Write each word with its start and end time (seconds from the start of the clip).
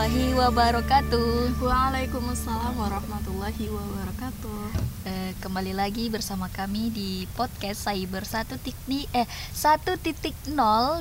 warahmatullahi 0.00 0.32
wabarakatuh. 0.32 1.60
Waalaikumsalam 1.60 2.72
warahmatullahi 2.72 3.68
wabarakatuh. 3.68 4.60
Eh, 5.04 5.36
kembali 5.44 5.76
lagi 5.76 6.08
bersama 6.08 6.48
kami 6.48 6.88
di 6.88 7.28
podcast 7.36 7.84
Cyber 7.84 8.24
1 8.24 8.56
titik 8.64 9.04
eh 9.12 9.28
1.0 9.52 10.00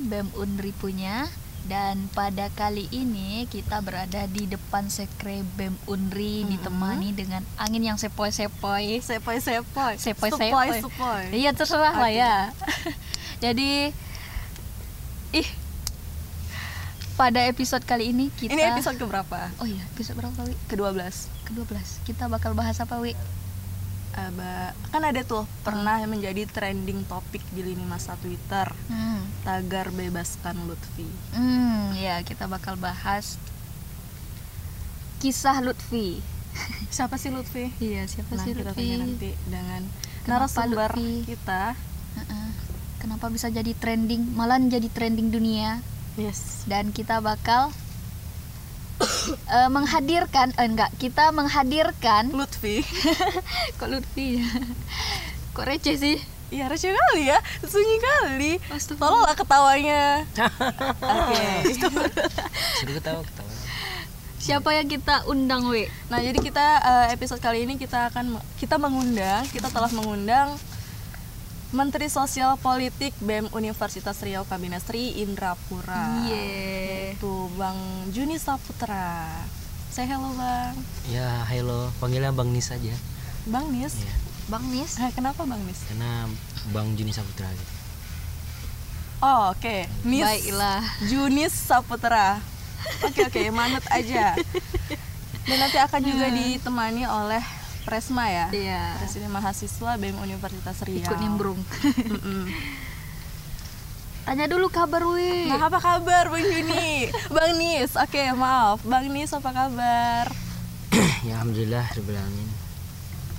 BEM 0.03 0.27
Unri 0.35 0.75
punya 0.75 1.31
dan 1.63 2.11
pada 2.11 2.51
kali 2.59 2.91
ini 2.91 3.47
kita 3.47 3.79
berada 3.79 4.27
di 4.27 4.51
depan 4.51 4.91
sekre 4.91 5.47
BEM 5.55 5.79
Unri 5.87 6.43
Hmm. 6.43 6.59
ditemani 6.59 7.15
dengan 7.15 7.47
angin 7.55 7.87
yang 7.87 7.95
sepoi-sepoi. 7.95 8.99
Sepoi-sepoi. 8.99 9.95
Sepoi-sepoi. 9.95 10.83
Sepoi. 10.83 11.23
Iya 11.39 11.55
terserah 11.55 11.95
lah 11.95 12.11
Oke. 12.11 12.19
ya. 12.19 12.35
Jadi 13.47 13.95
ih 15.31 15.49
pada 17.19 17.43
episode 17.43 17.83
kali 17.83 18.09
ini 18.09 18.31
kita 18.31 18.55
Ini 18.55 18.71
episode 18.71 18.95
keberapa? 18.95 19.51
Oh 19.59 19.67
iya, 19.67 19.83
episode 19.91 20.15
berapa, 20.15 20.39
Wi? 20.39 20.55
Ke-12. 20.65 21.03
Ke-12. 21.45 21.75
Kita 22.07 22.31
bakal 22.31 22.55
bahas 22.55 22.79
apa, 22.79 22.95
Wi? 22.95 23.11
Eh, 24.09 24.31
ba- 24.31 24.71
kan 24.89 25.03
ada 25.03 25.19
tuh 25.21 25.43
pernah 25.61 25.99
menjadi 26.01 26.47
trending 26.47 27.03
topik 27.05 27.43
di 27.51 27.61
lini 27.61 27.83
masa 27.83 28.15
Twitter. 28.15 28.71
Hmm. 28.87 29.27
Tagar 29.43 29.91
bebaskan 29.91 30.63
Lutfi. 30.63 31.11
Hmm, 31.31 31.91
ya 31.93 32.23
kita 32.23 32.47
bakal 32.47 32.73
bahas 32.73 33.35
kisah 35.19 35.59
Lutfi. 35.59 36.23
Siapa 36.89 37.19
sih 37.19 37.29
Lutfi? 37.29 37.67
Iya, 37.77 38.07
siapa 38.07 38.33
Nah, 38.33 38.41
sih 38.41 38.55
kita 38.55 38.71
Lutfi? 38.71 38.95
nanti 38.95 39.29
dengan 39.45 39.83
Kenapa 40.23 40.47
narasumber 40.47 40.91
Lutfi? 40.95 41.11
kita. 41.27 41.75
Kenapa 42.97 43.27
bisa 43.27 43.47
jadi 43.47 43.71
trending? 43.71 44.33
Malah 44.33 44.59
jadi 44.61 44.87
trending 44.87 45.29
dunia 45.29 45.79
Yes. 46.19 46.67
dan 46.67 46.91
kita 46.91 47.23
bakal 47.23 47.71
eh, 49.55 49.69
menghadirkan 49.71 50.51
eh, 50.59 50.67
enggak, 50.67 50.91
kita 50.99 51.31
menghadirkan 51.31 52.27
Lutfi. 52.37 52.83
kok 53.79 53.87
Lutfi 53.87 54.43
ya? 54.43 54.47
Kok 55.55 55.65
receh 55.65 55.95
sih? 55.97 56.17
Iya 56.49 56.67
receh 56.67 56.93
kali 56.93 57.29
ya, 57.29 57.39
sunyi 57.61 57.97
kali. 57.99 58.51
Tolonglah 58.95 59.35
ketawanya. 59.37 60.23
Oke. 60.97 61.45
Suruh 61.77 62.93
ketawa 62.95 63.21
ketawa. 63.21 63.51
Siapa 64.39 64.69
yang 64.71 64.87
kita 64.87 65.27
undang, 65.27 65.67
Wi? 65.67 65.91
Nah, 66.07 66.23
jadi 66.23 66.39
kita 66.39 66.65
eh, 66.79 67.07
episode 67.13 67.43
kali 67.43 67.67
ini 67.67 67.75
kita 67.75 68.07
akan 68.09 68.39
kita 68.55 68.79
mengundang, 68.79 69.43
kita 69.51 69.67
telah 69.69 69.91
mengundang 69.91 70.55
Menteri 71.69 72.09
Sosial 72.09 72.57
Politik 72.57 73.13
BEM 73.21 73.53
Universitas 73.53 74.17
Riau 74.25 74.41
Kabinet 74.41 74.81
Sri 74.81 75.21
Indrapura. 75.21 76.25
Iya. 76.25 77.13
Itu 77.13 77.45
Bang 77.61 77.77
Juni 78.09 78.41
Saputra. 78.41 79.29
Saya 79.93 80.17
hello 80.17 80.33
Bang. 80.33 80.73
Ya 81.13 81.45
hello, 81.45 81.93
panggilnya 82.01 82.33
Bang 82.33 82.49
Nis 82.49 82.73
aja. 82.73 82.89
Bang 83.45 83.69
Nis. 83.69 84.01
Ya, 84.01 84.13
Bang 84.49 84.65
Nis. 84.73 84.97
Eh, 84.97 85.13
kenapa 85.13 85.45
Bang 85.45 85.61
Nis? 85.69 85.85
karena 85.85 86.25
Bang 86.73 86.97
Juni 86.97 87.13
Saputra 87.13 87.45
gitu. 87.53 87.73
Oh, 89.21 89.53
oke. 89.53 89.85
Nis. 90.09 90.25
Baiklah. 90.25 90.81
Junis 91.05 91.53
Saputra. 91.53 92.41
Oke, 93.05 93.29
oke, 93.29 93.41
manut 93.53 93.85
aja. 93.93 94.33
Dan 95.47 95.57
nanti 95.61 95.77
akan 95.77 96.01
juga 96.01 96.33
ditemani 96.33 97.05
oleh 97.05 97.58
Presma 97.87 98.27
ya. 98.29 98.45
Iya. 98.51 98.99
Presiden 98.99 99.31
Mahasiswa 99.31 99.91
BEM 99.97 100.17
Universitas 100.19 100.77
Riau. 100.83 101.03
Ikut 101.03 101.19
nimbrung. 101.19 101.59
Tanya 104.29 104.45
dulu 104.45 104.69
kabar, 104.69 105.01
Wi. 105.09 105.49
Nah, 105.49 105.57
apa 105.57 105.81
kabar 105.81 106.29
Bang 106.29 106.45
Juni? 106.45 107.09
Bang 107.33 107.57
Nis, 107.57 107.97
oke 107.97 108.23
maaf. 108.37 108.77
Bang 108.85 109.09
Nis 109.09 109.33
apa 109.33 109.49
kabar? 109.49 110.29
ya 111.25 111.41
alhamdulillah 111.41 111.81
alamin. 111.97 112.49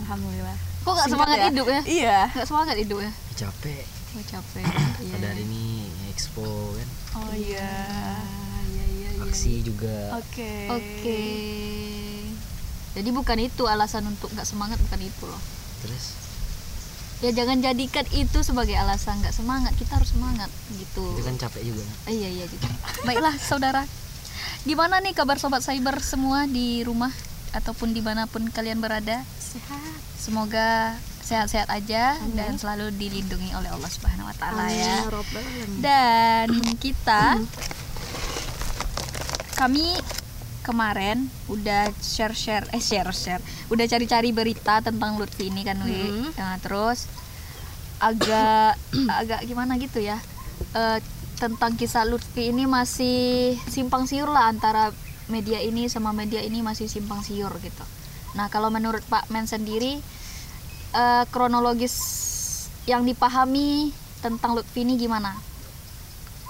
Alhamdulillah. 0.02 0.56
Kok 0.82 0.90
gak 0.90 1.06
Singkat 1.06 1.14
semangat 1.14 1.38
ya? 1.38 1.46
hidup 1.52 1.66
ya? 1.70 1.80
Iya. 1.86 2.18
Gak 2.34 2.46
semangat 2.48 2.76
hidup 2.80 2.98
ya? 2.98 3.12
Ya, 3.12 3.34
capek. 3.38 3.84
Oh, 4.18 4.24
capek. 4.26 4.64
Iya. 5.06 5.14
Pada 5.14 5.26
hari 5.30 5.42
ini 5.46 5.86
expo 6.10 6.74
kan, 6.74 6.88
Oh 7.22 7.32
iya. 7.38 7.70
Iya, 8.66 8.84
iya, 8.90 9.08
iya. 9.14 9.22
aksi 9.30 9.62
juga. 9.62 10.18
Oke. 10.18 10.54
Oke. 10.74 11.22
Jadi 12.94 13.08
bukan 13.14 13.38
itu 13.38 13.70
alasan 13.70 14.06
untuk 14.10 14.32
gak 14.34 14.46
semangat 14.46 14.78
bukan 14.82 15.00
itu 15.02 15.24
loh. 15.26 15.42
Terus 15.86 16.20
Ya 17.20 17.36
jangan 17.36 17.60
jadikan 17.60 18.08
itu 18.16 18.40
sebagai 18.40 18.72
alasan 18.80 19.20
gak 19.20 19.36
semangat. 19.36 19.76
Kita 19.76 20.00
harus 20.00 20.08
semangat 20.08 20.48
gitu. 20.72 21.04
itu 21.04 21.20
kan 21.20 21.36
capek 21.36 21.62
juga. 21.68 21.84
Ah, 22.08 22.12
iya 22.16 22.32
iya 22.32 22.44
gitu. 22.48 22.64
Baiklah 23.04 23.36
saudara. 23.36 23.84
Gimana 24.64 25.04
nih 25.04 25.12
kabar 25.12 25.36
sobat 25.36 25.60
cyber 25.60 26.00
semua 26.00 26.48
di 26.48 26.80
rumah 26.80 27.12
ataupun 27.52 27.92
di 27.92 28.00
mana 28.00 28.24
pun 28.24 28.48
kalian 28.48 28.80
berada? 28.80 29.20
Sehat. 29.36 30.00
Semoga 30.16 30.96
sehat-sehat 31.20 31.68
aja 31.68 32.16
Amin. 32.18 32.40
dan 32.40 32.52
selalu 32.56 32.90
dilindungi 32.96 33.52
oleh 33.52 33.68
Allah 33.68 33.90
Subhanahu 33.92 34.24
Wa 34.24 34.36
Taala 34.40 34.66
ya. 34.72 35.04
Alamin. 35.06 35.68
Dan 35.84 36.48
kita 36.80 37.36
kami 39.60 39.92
kemarin 40.60 41.28
udah 41.48 41.88
share-share 41.98 42.68
eh 42.70 42.80
share-share, 42.80 43.40
udah 43.68 43.84
cari-cari 43.88 44.30
berita 44.30 44.80
tentang 44.80 45.16
Lutfi 45.16 45.48
ini 45.48 45.64
kan 45.64 45.80
Wi. 45.80 45.92
Mhm. 45.92 46.36
Nah, 46.36 46.56
terus 46.60 47.08
agak 47.98 48.76
agak 49.20 49.40
gimana 49.44 49.76
gitu 49.76 50.00
ya. 50.00 50.20
eh, 50.76 51.00
tentang 51.40 51.72
kisah 51.72 52.04
Lutfi 52.04 52.52
ini 52.52 52.68
masih 52.68 53.56
simpang 53.64 54.04
siur 54.04 54.28
lah 54.28 54.52
antara 54.52 54.92
media 55.32 55.56
ini 55.56 55.88
sama 55.88 56.12
media 56.12 56.44
ini 56.44 56.60
masih 56.60 56.84
simpang 56.84 57.24
siur 57.24 57.48
gitu. 57.64 57.84
Nah, 58.36 58.52
kalau 58.52 58.68
menurut 58.68 59.00
Pak 59.08 59.32
Men 59.32 59.48
sendiri 59.48 59.96
eh, 60.92 61.24
kronologis 61.32 61.96
yang 62.84 63.08
dipahami 63.08 63.96
tentang 64.20 64.52
Lutfi 64.52 64.84
ini 64.84 65.00
gimana? 65.00 65.32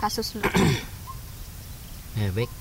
Kasus 0.03 0.35
Lutfi. 0.35 0.83
Ya 2.19 2.35
baik. 2.35 2.60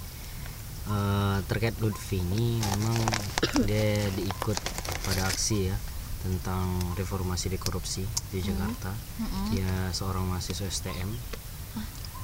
Eh, 0.90 1.38
terkait 1.46 1.78
Lutfi 1.78 2.18
ini 2.18 2.58
memang 2.58 2.98
dia 3.70 4.10
diikut 4.18 4.58
pada 5.06 5.30
aksi 5.30 5.70
ya 5.70 5.78
tentang 6.26 6.82
reformasi 6.98 7.48
di 7.54 7.62
korupsi 7.62 8.04
di 8.34 8.42
Jakarta. 8.42 8.92
Mm-mm. 9.22 9.54
Dia 9.54 9.94
seorang 9.94 10.26
mahasiswa 10.26 10.66
STM. 10.66 11.10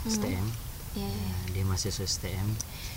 STM. 0.09 0.45
Iya, 0.95 1.05
iya. 1.05 1.27
Ya, 1.29 1.37
dia 1.51 1.63
mahasiswa 1.67 2.07
STM 2.07 2.47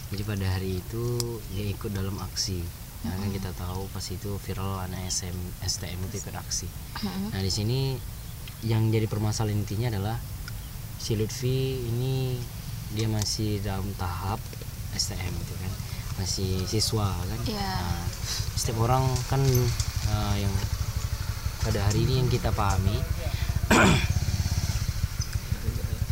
jadi 0.08 0.22
pada 0.24 0.46
hari 0.48 0.80
itu 0.80 1.04
dia 1.52 1.66
ikut 1.68 1.90
dalam 1.92 2.16
aksi 2.22 2.62
ya 3.06 3.14
kan 3.14 3.30
kita 3.30 3.54
tahu 3.54 3.86
pas 3.94 4.02
itu 4.10 4.38
viral 4.42 4.82
anak 4.90 5.06
SM 5.06 5.34
STM 5.62 5.98
itu 6.10 6.18
ikut 6.18 6.34
aksi 6.34 6.66
Mm-mm. 7.02 7.30
nah 7.30 7.42
di 7.42 7.50
sini 7.50 7.94
yang 8.66 8.90
jadi 8.90 9.06
permasalahan 9.06 9.62
intinya 9.62 9.86
adalah 9.94 10.18
si 10.98 11.14
Lutfi 11.14 11.78
ini 11.90 12.38
dia 12.94 13.06
masih 13.06 13.62
dalam 13.62 13.86
tahap 13.94 14.42
STM 14.98 15.30
itu 15.30 15.54
masih 16.18 16.66
siswa 16.66 17.14
kan. 17.14 17.40
Iya. 17.46 17.70
Nah, 17.78 18.04
setiap 18.58 18.82
orang 18.82 19.06
kan 19.30 19.40
eh, 20.10 20.34
yang 20.42 20.54
pada 21.62 21.80
hari 21.86 22.04
ini 22.06 22.22
yang 22.22 22.28
kita 22.30 22.50
pahami 22.52 22.98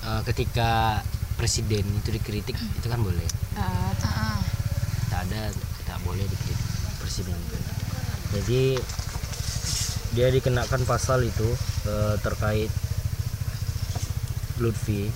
eh, 0.06 0.20
ketika 0.32 1.02
presiden 1.36 1.84
itu 2.00 2.14
dikritik 2.14 2.56
itu 2.56 2.86
kan 2.86 3.02
boleh. 3.02 3.28
Ah. 3.58 3.92
tak 5.10 5.22
ada 5.30 5.48
tak 5.84 5.98
boleh 6.06 6.24
dikritik 6.24 6.70
presiden 7.02 7.34
itu. 7.34 7.58
Jadi 8.36 8.62
dia 10.14 10.30
dikenakan 10.32 10.86
pasal 10.86 11.26
itu 11.26 11.48
eh, 11.90 12.14
terkait 12.22 12.70
Lutfi 14.62 15.12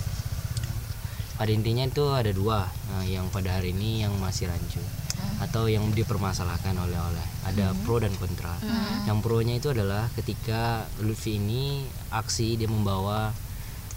pada 1.41 1.49
intinya 1.49 1.81
itu 1.81 2.05
ada 2.13 2.29
dua 2.29 2.69
eh, 3.01 3.17
yang 3.17 3.25
pada 3.33 3.57
hari 3.57 3.73
ini 3.73 4.05
yang 4.05 4.13
masih 4.21 4.45
rancu 4.45 4.77
atau 5.41 5.65
yang 5.65 5.89
dipermasalahkan 5.89 6.77
oleh 6.77 6.93
oleh 7.01 7.25
ada 7.49 7.73
pro 7.81 7.97
dan 7.97 8.13
kontra. 8.13 8.53
Yang 9.09 9.17
pro 9.25 9.41
nya 9.41 9.57
itu 9.57 9.73
adalah 9.73 10.05
ketika 10.13 10.85
Lutfi 11.01 11.41
ini 11.41 11.81
aksi 12.13 12.61
dia 12.61 12.69
membawa 12.69 13.33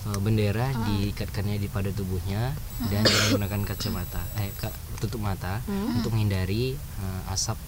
eh, 0.08 0.18
bendera 0.24 0.72
diikatkannya 0.88 1.60
di 1.60 1.68
pada 1.68 1.92
tubuhnya 1.92 2.56
dan 2.88 3.04
dia 3.04 3.18
menggunakan 3.28 3.60
kacamata 3.68 4.24
eh 4.40 4.48
ka- 4.56 4.72
tutup 5.04 5.20
mata 5.20 5.60
untuk 6.00 6.16
menghindari 6.16 6.72
eh, 6.80 7.20
asap 7.28 7.60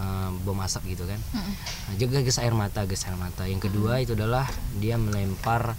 eh, 0.00 0.28
bom 0.40 0.56
asap 0.64 0.96
gitu 0.96 1.04
kan. 1.04 1.20
Nah, 1.36 1.94
juga 2.00 2.24
gas 2.24 2.40
air 2.40 2.56
mata 2.56 2.88
gas 2.88 3.04
air 3.04 3.20
mata. 3.20 3.44
Yang 3.44 3.68
kedua 3.68 4.00
itu 4.00 4.16
adalah 4.16 4.48
dia 4.80 4.96
melempar 4.96 5.76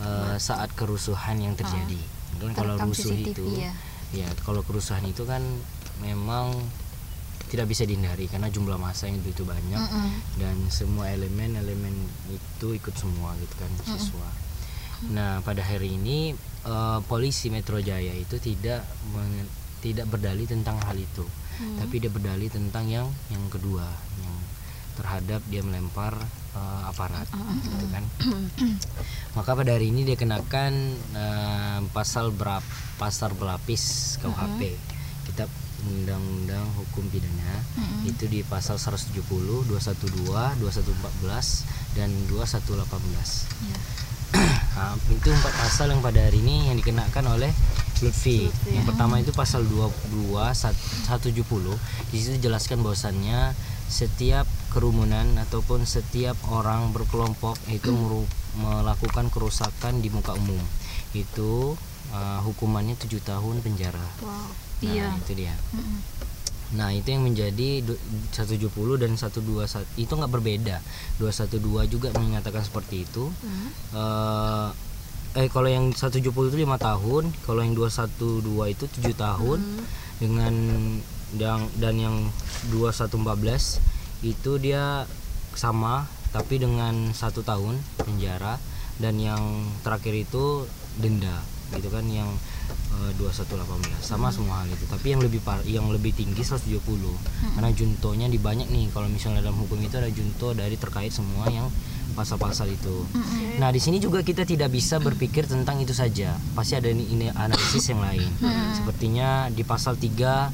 eh, 0.00 0.36
saat 0.40 0.72
kerusuhan 0.72 1.36
yang 1.36 1.52
terjadi 1.52 2.00
kalau 2.54 2.74
rusuh 2.78 3.10
CCTV 3.10 3.28
itu 3.34 3.44
ya. 3.58 3.72
ya 4.14 4.28
kalau 4.46 4.62
kerusuhan 4.62 5.04
itu 5.06 5.26
kan 5.26 5.42
memang 5.98 6.54
tidak 7.48 7.66
bisa 7.72 7.88
dihindari 7.88 8.28
karena 8.28 8.52
jumlah 8.52 8.76
massa 8.76 9.08
yang 9.08 9.18
begitu 9.24 9.42
banyak 9.48 9.80
Mm-mm. 9.80 10.10
dan 10.36 10.56
semua 10.68 11.08
elemen-elemen 11.10 11.96
itu 12.28 12.76
ikut 12.76 12.92
semua 12.92 13.32
gitu 13.40 13.54
kan 13.56 13.70
siswa. 13.88 14.28
Nah 15.08 15.40
pada 15.40 15.64
hari 15.64 15.96
ini 15.96 16.36
eh, 16.68 16.98
polisi 17.08 17.48
Metro 17.48 17.80
Jaya 17.80 18.12
itu 18.12 18.36
tidak 18.36 18.84
tidak 19.80 20.06
berdalih 20.12 20.44
tentang 20.44 20.76
hal 20.84 20.98
itu 20.98 21.24
tapi 21.58 21.98
dia 21.98 22.10
berdalih 22.10 22.46
tentang 22.46 22.86
yang 22.86 23.10
yang 23.34 23.42
kedua 23.50 23.86
yang 24.22 24.34
terhadap 24.98 25.40
dia 25.46 25.62
melempar 25.62 26.18
eh, 26.52 26.82
aparat 26.84 27.30
gitu 27.62 27.86
kan. 27.88 28.02
Maka 29.38 29.50
pada 29.54 29.70
hari 29.70 29.94
ini 29.94 30.02
dia 30.02 30.18
kenakan 30.18 30.72
eh, 31.14 31.78
pasal 31.94 32.34
berap 32.34 32.66
pasal 32.98 33.30
berlapis 33.32 34.16
KUHP 34.18 34.74
kitab 35.24 35.46
undang-undang 35.86 36.66
hukum 36.74 37.06
pidana. 37.06 37.62
Itu 38.02 38.26
di 38.26 38.42
pasal 38.42 38.76
170 38.76 39.22
212 39.70 39.70
2114 40.58 40.58
dan 41.94 42.10
2118 42.26 42.90
Iya. 43.62 43.78
Nah, 44.76 44.92
itu 45.08 45.28
empat 45.32 45.54
pasal 45.56 45.88
yang 45.88 46.04
pada 46.04 46.20
hari 46.20 46.38
ini 46.38 46.68
yang 46.68 46.76
dikenakan 46.76 47.32
oleh 47.32 47.48
Lutfi. 47.98 48.46
Yang 48.68 48.84
pertama 48.86 49.18
itu 49.18 49.32
pasal 49.32 49.64
22 49.64 50.52
sat- 50.52 50.76
170. 51.08 51.74
Di 52.12 52.16
situ 52.20 52.36
dijelaskan 52.36 52.84
bahwasannya 52.84 53.56
setiap 53.88 54.44
kerumunan 54.68 55.26
ataupun 55.40 55.84
setiap 55.84 56.36
orang 56.52 56.92
berkelompok 56.92 57.56
itu 57.72 57.92
melakukan 58.62 59.28
kerusakan 59.32 60.00
di 60.00 60.08
muka 60.12 60.34
umum. 60.36 60.60
Itu 61.16 61.74
uh, 62.12 62.40
hukumannya 62.44 62.96
tujuh 63.00 63.20
tahun 63.24 63.60
penjara. 63.64 64.08
Wow. 64.20 64.30
Nah, 64.78 64.94
Iya. 64.94 65.10
itu 65.18 65.32
dia. 65.34 65.54
Mm-mm. 65.74 65.98
Nah, 66.68 66.92
itu 66.92 67.08
yang 67.10 67.24
menjadi 67.24 67.80
du- 67.80 67.98
170 68.30 69.00
dan 69.00 69.16
121 69.16 69.88
itu 69.96 70.12
nggak 70.12 70.32
berbeda. 70.32 70.76
212 71.16 71.88
juga 71.88 72.12
menyatakan 72.14 72.60
seperti 72.60 73.08
itu. 73.08 73.32
Eh, 73.96 74.68
eh 75.34 75.48
kalau 75.48 75.68
yang 75.72 75.88
170 75.96 76.52
itu 76.52 76.56
lima 76.60 76.76
tahun, 76.76 77.32
kalau 77.48 77.64
yang 77.64 77.72
212 77.72 78.68
itu 78.68 78.84
tujuh 78.84 79.16
tahun 79.16 79.58
dengan 80.20 80.54
dan 81.40 81.68
dan 81.76 81.94
yang 81.96 82.16
2114 82.72 83.80
itu 84.22 84.58
dia 84.58 85.06
sama 85.54 86.06
tapi 86.30 86.60
dengan 86.60 87.12
satu 87.16 87.42
tahun 87.42 87.78
penjara. 88.00 88.60
Dan 88.98 89.22
yang 89.22 89.62
terakhir 89.86 90.10
itu 90.10 90.66
denda 90.98 91.38
gitu 91.68 91.92
kan 91.92 92.02
yang 92.08 92.26
eh, 92.96 93.10
2118 93.20 94.00
sama 94.00 94.32
semua 94.32 94.64
hal 94.64 94.68
itu 94.72 94.88
tapi 94.88 95.12
yang 95.12 95.20
lebih 95.20 95.44
par 95.44 95.60
yang 95.68 95.84
lebih 95.92 96.16
tinggi 96.16 96.40
170 96.40 96.80
karena 97.54 97.70
juntonya 97.76 98.26
di 98.26 98.40
banyak 98.40 98.72
nih. 98.72 98.88
Kalau 98.90 99.06
misalnya 99.06 99.44
dalam 99.44 99.60
hukum 99.60 99.76
itu 99.84 99.94
ada 100.00 100.08
junto 100.08 100.56
dari 100.56 100.74
terkait 100.80 101.12
semua 101.12 101.46
yang 101.52 101.68
pasal-pasal 102.16 102.66
itu. 102.72 103.06
Nah 103.62 103.70
di 103.70 103.78
sini 103.78 104.02
juga 104.02 104.26
kita 104.26 104.42
tidak 104.42 104.74
bisa 104.74 104.98
berpikir 104.98 105.46
tentang 105.46 105.78
itu 105.78 105.94
saja. 105.94 106.34
Pasti 106.56 106.74
ada 106.74 106.90
ini, 106.90 107.30
analisis 107.30 107.94
yang 107.94 108.02
lain. 108.02 108.26
Sepertinya 108.74 109.46
di 109.52 109.62
pasal 109.62 109.94
3 109.94 110.50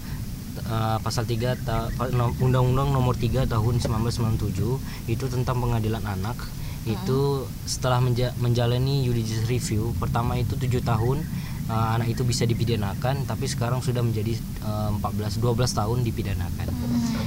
eh, 0.56 0.98
pasal 1.00 1.24
3 1.24 1.54
ta- 1.58 1.90
Undang-Undang 2.38 2.90
Nomor 2.90 3.14
3 3.14 3.44
Tahun 3.44 3.74
1997 3.78 4.78
itu 5.06 5.24
tentang 5.26 5.58
pengadilan 5.58 6.02
anak. 6.02 6.36
Itu 6.84 7.48
setelah 7.64 7.96
menja- 7.98 8.36
menjalani 8.38 9.02
judicial 9.02 9.48
review 9.48 9.96
pertama 9.96 10.36
itu 10.36 10.52
tujuh 10.54 10.84
tahun 10.84 11.24
eh, 11.64 11.88
anak 11.96 12.12
itu 12.12 12.22
bisa 12.22 12.44
dipidanakan 12.44 13.24
tapi 13.24 13.48
sekarang 13.48 13.80
sudah 13.80 14.04
menjadi 14.04 14.36
eh, 14.36 14.90
14 14.92 15.40
12 15.40 15.64
tahun 15.70 15.98
dipidanakan. 16.02 16.68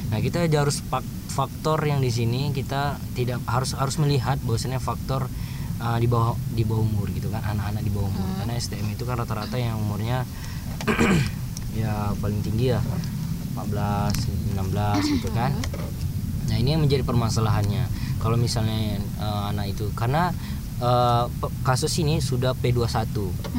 Nah, 0.08 0.20
kita 0.22 0.46
harus 0.46 0.80
fak- 0.84 1.06
faktor 1.28 1.82
yang 1.84 2.00
di 2.00 2.10
sini 2.10 2.50
kita 2.50 2.98
tidak 3.14 3.42
harus 3.46 3.74
harus 3.74 3.98
melihat 3.98 4.38
bahwasanya 4.46 4.78
faktor 4.78 5.26
eh, 5.82 5.98
di 5.98 6.06
bawah 6.06 6.38
di 6.54 6.62
bawah 6.62 6.86
umur 6.86 7.10
gitu 7.10 7.28
kan 7.28 7.42
anak-anak 7.42 7.82
di 7.82 7.90
bawah 7.90 8.08
umur. 8.08 8.30
Karena 8.38 8.54
STM 8.56 8.94
itu 8.94 9.04
kan 9.04 9.18
rata-rata 9.18 9.58
yang 9.58 9.82
umurnya 9.82 10.22
ya 11.78 12.14
paling 12.18 12.42
tinggi 12.42 12.74
ya 12.74 12.82
14 13.58 14.54
16 14.54 15.14
gitu 15.18 15.30
kan. 15.34 15.52
Nah 16.48 16.56
ini 16.56 16.78
yang 16.78 16.82
menjadi 16.86 17.02
permasalahannya. 17.02 17.90
Kalau 18.22 18.38
misalnya 18.38 19.02
eh, 19.02 19.44
anak 19.50 19.74
itu 19.74 19.90
karena 19.98 20.30
pe- 21.42 21.54
kasus 21.66 21.90
ini 21.98 22.22
sudah 22.22 22.54
P21 22.54 23.10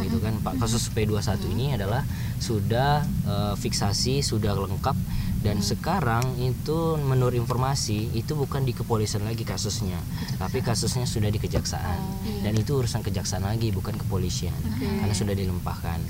gitu 0.06 0.18
kan 0.22 0.34
Pak. 0.38 0.62
Kasus 0.62 0.86
P21 0.94 1.34
ini 1.50 1.74
adalah 1.74 2.06
sudah 2.38 3.02
eh, 3.26 3.54
fiksasi 3.58 4.22
sudah 4.22 4.54
lengkap 4.54 4.94
dan 5.38 5.62
sekarang 5.62 6.34
itu 6.42 6.98
menurut 6.98 7.30
informasi 7.30 8.10
itu 8.10 8.34
bukan 8.34 8.66
di 8.66 8.74
kepolisian 8.74 9.22
lagi 9.22 9.46
kasusnya 9.46 9.94
tapi 10.34 10.62
kasusnya 10.62 11.06
sudah 11.06 11.30
di 11.30 11.38
kejaksaan. 11.38 11.98
Dan 12.42 12.54
itu 12.54 12.74
urusan 12.74 13.02
kejaksaan 13.02 13.46
lagi 13.46 13.70
bukan 13.70 13.94
kepolisian 13.94 14.54
karena 14.78 15.14
sudah 15.14 15.34
dilempahkan 15.34 16.02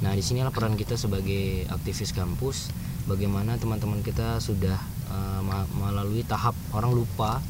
nah 0.00 0.16
di 0.16 0.24
sinilah 0.24 0.48
peran 0.48 0.80
kita 0.80 0.96
sebagai 0.96 1.68
aktivis 1.68 2.16
kampus 2.16 2.72
bagaimana 3.10 3.58
teman-teman 3.58 4.00
kita 4.00 4.38
sudah 4.38 4.78
ma- 5.42 5.66
melalui 5.74 6.22
tahap 6.22 6.54
orang 6.70 6.94
lupa. 6.94 7.42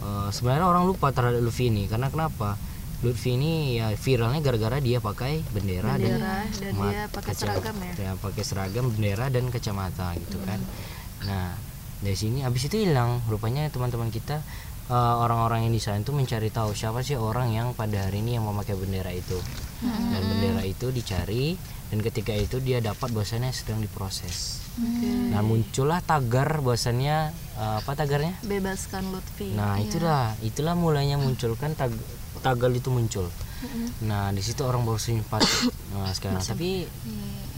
Eh, 0.00 0.28
sebenarnya 0.30 0.64
orang 0.64 0.84
lupa 0.84 1.12
terhadap 1.12 1.40
Lutfi 1.40 1.68
ini 1.68 1.84
karena 1.84 2.08
kenapa? 2.08 2.56
Lutfi 3.00 3.32
ini 3.32 3.76
ya 3.76 3.92
viralnya 3.92 4.40
gara-gara 4.40 4.76
dia 4.76 5.00
pakai 5.00 5.40
bendera, 5.50 5.96
Bendera, 5.96 6.44
dan 6.52 6.72
mat- 6.76 6.92
dia 6.92 7.02
pakai 7.08 7.32
kaca- 7.32 7.40
seragam 7.48 7.76
ya? 7.80 7.92
ya, 7.96 8.12
pakai 8.16 8.42
seragam 8.44 8.84
bendera 8.88 9.26
dan 9.28 9.48
kacamata 9.48 10.12
gitu 10.16 10.36
kan. 10.44 10.60
Nah 11.24 11.56
dari 12.00 12.16
sini 12.16 12.40
habis 12.40 12.64
itu 12.64 12.80
hilang. 12.80 13.20
Rupanya 13.24 13.68
teman-teman 13.68 14.08
kita 14.08 14.40
eh, 14.88 15.14
orang-orang 15.16 15.68
yang 15.68 15.72
di 15.72 15.80
sana 15.80 16.00
itu 16.00 16.12
mencari 16.12 16.48
tahu 16.48 16.72
siapa 16.72 17.00
sih 17.00 17.16
orang 17.16 17.52
yang 17.52 17.72
pada 17.72 18.04
hari 18.04 18.20
ini 18.20 18.36
yang 18.36 18.44
memakai 18.44 18.76
bendera 18.76 19.12
itu. 19.12 19.36
Dan 19.80 20.20
bendera 20.20 20.60
itu 20.64 20.88
dicari 20.90 21.56
dan 21.90 21.98
ketika 22.00 22.32
itu 22.32 22.62
dia 22.62 22.78
dapat 22.78 23.10
bahwasannya 23.10 23.50
sedang 23.50 23.82
diproses 23.82 24.62
nah 25.34 25.42
muncullah 25.42 26.00
tagar 26.00 26.62
bahwasannya 26.62 27.34
eh, 27.34 27.74
apa 27.82 27.92
tagarnya 27.98 28.38
bebaskan 28.46 29.10
Lutfi 29.12 29.52
Nah, 29.52 29.76
itulah 29.82 30.32
itulah 30.40 30.78
mulainya 30.78 31.20
munculkan 31.20 31.74
tag 31.74 31.92
tagal 32.40 32.72
itu 32.72 32.88
muncul. 32.88 33.28
Nah, 34.08 34.32
di 34.32 34.40
situ 34.40 34.64
orang 34.64 34.86
baru 34.88 34.96
simpati. 34.96 35.68
Nah, 35.90 36.14
sekarang 36.14 36.38
tapi 36.38 36.86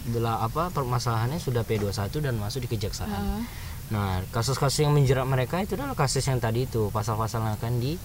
bila 0.08 0.40
apa 0.40 0.73
permasalahannya 0.73 1.37
sudah 1.37 1.69
P21 1.69 2.08
dan 2.25 2.35
masuk 2.40 2.64
di 2.64 2.69
kejaksaan. 2.73 3.44
Nah, 3.93 4.25
kasus-kasus 4.32 4.88
yang 4.88 4.96
menjerat 4.96 5.28
mereka 5.28 5.61
itu 5.61 5.76
adalah 5.76 5.93
kasus 5.93 6.25
yang 6.25 6.40
tadi 6.40 6.64
itu, 6.64 6.88
pasal-pasal 6.88 7.45
yang 7.45 7.61
akan 7.61 7.76
di 7.76 8.00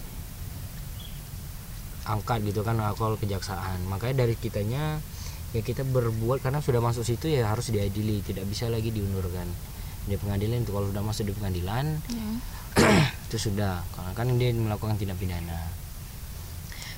angkat 2.03 2.43
gitu 2.43 2.59
kan 2.67 2.75
alkohol 2.83 3.15
kejaksaan. 3.15 3.87
Makanya 3.87 4.27
dari 4.27 4.35
kitanya 4.35 4.99
ya 5.51 5.61
kita 5.61 5.83
berbuat 5.83 6.39
karena 6.39 6.59
sudah 6.59 6.79
masuk 6.79 7.03
situ 7.03 7.27
ya 7.27 7.47
harus 7.47 7.69
diadili, 7.69 8.19
tidak 8.21 8.43
bisa 8.45 8.67
lagi 8.67 8.91
diundurkan. 8.91 9.47
Di 10.07 10.15
pengadilan 10.15 10.63
itu 10.63 10.71
kalau 10.71 10.87
sudah 10.87 11.03
masuk 11.03 11.27
di 11.27 11.33
pengadilan 11.33 11.99
itu 13.27 13.37
sudah. 13.37 13.83
Karena 13.91 14.11
kan 14.11 14.27
dia 14.35 14.51
melakukan 14.51 14.95
tindak 14.95 15.15
pidana. 15.15 15.59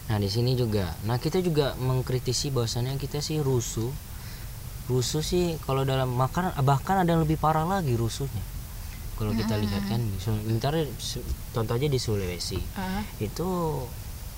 Nah 0.09 0.17
di 0.17 0.29
sini 0.29 0.53
juga. 0.53 0.93
Nah 1.05 1.17
kita 1.17 1.37
juga 1.39 1.77
mengkritisi 1.77 2.49
bahwasannya 2.49 2.97
kita 2.97 3.21
sih 3.21 3.41
rusuh. 3.41 3.89
Rusuh 4.89 5.21
sih 5.21 5.57
kalau 5.63 5.85
dalam 5.85 6.09
makan 6.09 6.49
bahkan 6.61 6.97
ada 6.97 7.13
yang 7.13 7.21
lebih 7.21 7.37
parah 7.37 7.65
lagi 7.65 7.93
rusuhnya. 7.93 8.41
Kalau 9.13 9.35
kita 9.35 9.59
lihat 9.59 9.83
kan 9.85 9.99
di 9.99 10.17
Sul- 10.17 10.41
bentar 10.41 10.71
su- 10.95 11.25
contoh 11.51 11.75
aja 11.75 11.85
di 11.85 11.99
Sulawesi. 11.99 12.57
Ah. 12.73 13.03
itu 13.19 13.45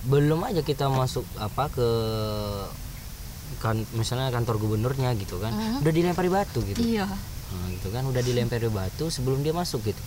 belum 0.01 0.41
aja 0.41 0.65
kita 0.65 0.89
masuk 0.89 1.21
apa 1.37 1.69
ke 1.69 1.87
kan 3.59 3.83
misalnya 3.97 4.31
kantor 4.31 4.61
gubernurnya 4.61 5.11
gitu 5.19 5.41
kan 5.41 5.51
udah 5.83 5.91
dilempari 5.91 6.29
batu 6.31 6.63
gitu 6.63 6.79
Iya. 6.79 7.09
Nah, 7.51 7.67
gitu 7.67 7.91
kan 7.91 8.07
udah 8.07 8.23
dilempari 8.23 8.71
batu 8.71 9.11
sebelum 9.11 9.43
dia 9.43 9.51
masuk 9.51 9.83
gitu. 9.83 9.99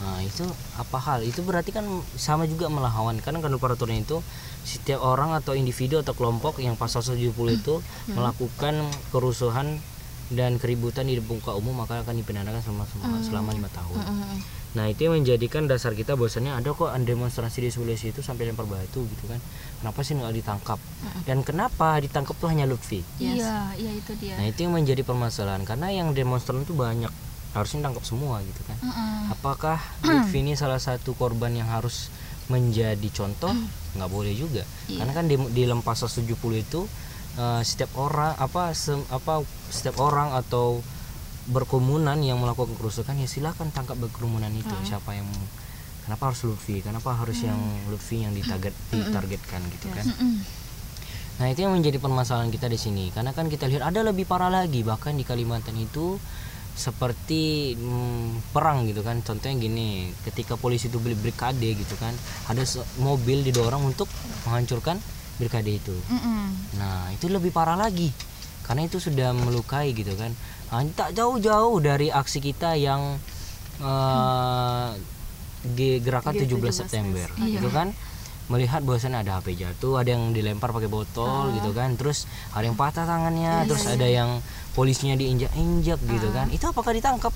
Nah, 0.00 0.24
itu 0.24 0.40
apa 0.80 0.96
hal? 0.96 1.20
Itu 1.20 1.44
berarti 1.44 1.68
kan 1.68 1.84
sama 2.16 2.48
juga 2.48 2.72
melawan 2.72 3.20
karena 3.20 3.44
kan 3.44 3.52
peraturan 3.60 4.00
itu 4.00 4.24
setiap 4.64 5.04
orang 5.04 5.36
atau 5.36 5.52
individu 5.52 6.00
atau 6.00 6.16
kelompok 6.16 6.64
yang 6.64 6.80
pasal 6.80 7.04
70 7.04 7.28
itu 7.52 7.84
melakukan 8.08 8.88
kerusuhan 9.12 9.76
dan 10.32 10.56
keributan 10.56 11.04
di 11.08 11.20
muka 11.20 11.52
umum 11.56 11.76
maka 11.76 12.00
akan 12.04 12.24
dipidanakan 12.24 12.60
selama 12.64 12.84
selama 13.20 13.50
lima 13.52 13.68
tahun. 13.68 14.00
Nah 14.68 14.84
itu 14.86 15.08
yang 15.08 15.16
menjadikan 15.16 15.64
dasar 15.64 15.92
kita 15.92 16.12
bahwasannya 16.12 16.52
ada 16.52 16.70
kok 16.70 16.92
demonstrasi 17.00 17.64
di 17.64 17.70
Sulawesi 17.70 18.12
itu 18.12 18.20
sampai 18.20 18.46
lempar 18.46 18.68
batu 18.68 19.00
gitu 19.00 19.24
kan. 19.24 19.40
Kenapa 19.80 20.00
sih 20.02 20.12
nggak 20.12 20.34
ditangkap? 20.34 20.78
Dan 21.24 21.40
kenapa 21.40 21.96
ditangkap 21.98 22.36
tuh 22.36 22.52
hanya 22.52 22.68
Lutfi? 22.68 23.00
Iya, 23.16 23.72
iya 23.74 23.90
itu 23.92 24.12
dia. 24.16 24.36
Nah 24.36 24.44
itu 24.44 24.64
yang 24.64 24.76
menjadi 24.76 25.00
permasalahan 25.02 25.64
karena 25.64 25.88
yang 25.88 26.12
demonstran 26.12 26.60
itu 26.62 26.76
banyak 26.76 27.08
harusnya 27.56 27.80
tangkap 27.80 28.04
semua 28.04 28.44
gitu 28.44 28.60
kan. 28.68 28.76
Mm-mm. 28.82 29.32
Apakah 29.32 29.80
Lutfi 30.04 30.44
ini 30.44 30.52
salah 30.52 30.78
satu 30.78 31.16
korban 31.16 31.56
yang 31.56 31.68
harus 31.68 32.12
menjadi 32.46 33.08
contoh? 33.08 33.52
Nggak 33.96 34.10
boleh 34.10 34.32
juga. 34.32 34.62
Karena 34.86 35.12
kan 35.12 35.24
di, 35.26 35.36
di 35.52 35.64
dalam 35.64 35.80
pasal 35.80 36.08
70 36.08 36.36
itu 36.54 36.84
eh, 37.36 37.62
setiap 37.64 37.96
orang 37.96 38.36
apa 38.36 38.76
se- 38.76 39.08
apa 39.08 39.40
setiap 39.68 39.96
orang 39.98 40.36
atau 40.36 40.84
berkerumunan 41.48 42.20
yang 42.20 42.38
melakukan 42.38 42.76
kerusakan 42.76 43.16
ya 43.20 43.28
silakan 43.28 43.72
tangkap 43.72 43.96
berkerumunan 43.96 44.52
itu. 44.52 44.72
Siapa 44.84 45.16
yang 45.16 45.28
kenapa 46.04 46.32
harus 46.32 46.44
Lutfi? 46.44 46.84
Kenapa 46.84 47.16
harus 47.16 47.40
yang 47.40 47.58
Lutfi 47.88 48.22
yang 48.22 48.36
ditarget 48.36 48.76
ditargetkan 48.92 49.60
gitu 49.72 49.88
kan? 49.92 50.04
Mm-mm. 50.04 50.44
Nah 51.38 51.46
itu 51.48 51.64
yang 51.64 51.72
menjadi 51.72 51.96
permasalahan 52.02 52.52
kita 52.52 52.68
di 52.68 52.76
sini. 52.76 53.08
Karena 53.14 53.32
kan 53.32 53.48
kita 53.48 53.64
lihat 53.70 53.88
ada 53.88 54.04
lebih 54.04 54.28
parah 54.28 54.52
lagi. 54.52 54.84
Bahkan 54.84 55.16
di 55.16 55.24
Kalimantan 55.24 55.78
itu 55.80 56.20
seperti 56.78 57.74
hmm, 57.74 58.52
perang 58.52 58.84
gitu 58.84 59.00
kan. 59.00 59.24
Contohnya 59.24 59.56
gini 59.56 60.12
ketika 60.28 60.60
polisi 60.60 60.92
itu 60.92 61.00
beli 61.00 61.16
brigade 61.16 61.74
gitu 61.74 61.94
kan 61.98 62.12
ada 62.46 62.62
mobil 63.00 63.42
didorong 63.42 63.88
untuk 63.88 64.06
menghancurkan 64.46 65.00
brigade 65.38 65.78
itu. 65.78 65.96
Mm-mm. 66.10 66.50
nah 66.82 67.14
itu 67.14 67.30
lebih 67.30 67.54
parah 67.54 67.78
lagi 67.78 68.10
karena 68.68 68.84
itu 68.84 69.00
sudah 69.00 69.32
melukai 69.32 69.96
gitu 69.96 70.12
kan 70.14 70.36
nah, 70.68 70.84
tak 70.92 71.16
jauh-jauh 71.16 71.80
dari 71.80 72.12
aksi 72.12 72.38
kita 72.44 72.76
yang 72.76 73.16
eh, 73.80 74.88
di 75.58 75.98
gerakan 75.98 76.38
17 76.38 76.54
September 76.70 77.26
gitu 77.40 77.72
kan 77.72 77.96
melihat 78.48 78.80
bahwasannya 78.80 79.28
ada 79.28 79.38
HP 79.38 79.60
jatuh, 79.60 80.00
ada 80.00 80.16
yang 80.16 80.32
dilempar 80.32 80.72
pakai 80.72 80.88
botol 80.88 81.52
gitu 81.52 81.76
kan, 81.76 81.94
terus 82.00 82.24
ada 82.56 82.64
yang 82.64 82.80
patah 82.80 83.04
tangannya, 83.04 83.68
terus 83.68 83.84
ada 83.84 84.08
yang 84.08 84.40
polisinya 84.72 85.20
diinjak-injak 85.20 86.00
gitu 86.00 86.28
kan. 86.32 86.48
Itu 86.48 86.72
apakah 86.72 86.96
ditangkap? 86.96 87.30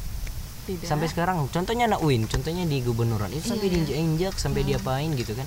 Tidak. 0.62 0.88
Sampai 0.88 1.12
sekarang, 1.12 1.44
contohnya 1.52 1.84
anak 1.84 2.00
Win, 2.00 2.24
contohnya 2.24 2.64
di 2.64 2.80
gubernuran 2.80 3.28
itu 3.28 3.44
sampai 3.44 3.68
diinjak-injak, 3.68 4.34
sampai 4.40 4.64
diapain 4.64 5.12
gitu 5.12 5.36
kan. 5.36 5.44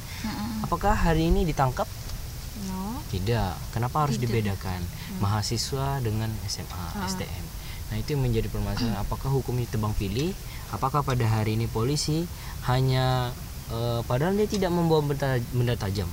Apakah 0.62 0.94
hari 0.94 1.34
ini 1.34 1.50
ditangkap? 1.50 1.90
No. 2.70 2.85
Tidak. 3.14 3.76
Kenapa 3.76 4.08
harus 4.08 4.18
dibedakan 4.18 4.82
mahasiswa 5.22 6.02
dengan 6.02 6.32
SMA, 6.50 6.86
STM? 7.06 7.46
Nah 7.94 7.96
itu 8.02 8.18
yang 8.18 8.26
menjadi 8.26 8.50
permasalahan. 8.50 8.98
Apakah 8.98 9.30
hukum 9.30 9.56
ini 9.62 9.70
tebang 9.70 9.94
pilih? 9.94 10.34
Apakah 10.74 11.06
pada 11.06 11.24
hari 11.30 11.54
ini 11.54 11.70
polisi 11.70 12.26
hanya 12.66 13.30
eh, 13.70 14.02
padahal 14.04 14.34
dia 14.34 14.50
tidak 14.50 14.74
membawa 14.74 15.06
benda, 15.06 15.38
benda 15.54 15.76
tajam? 15.78 16.10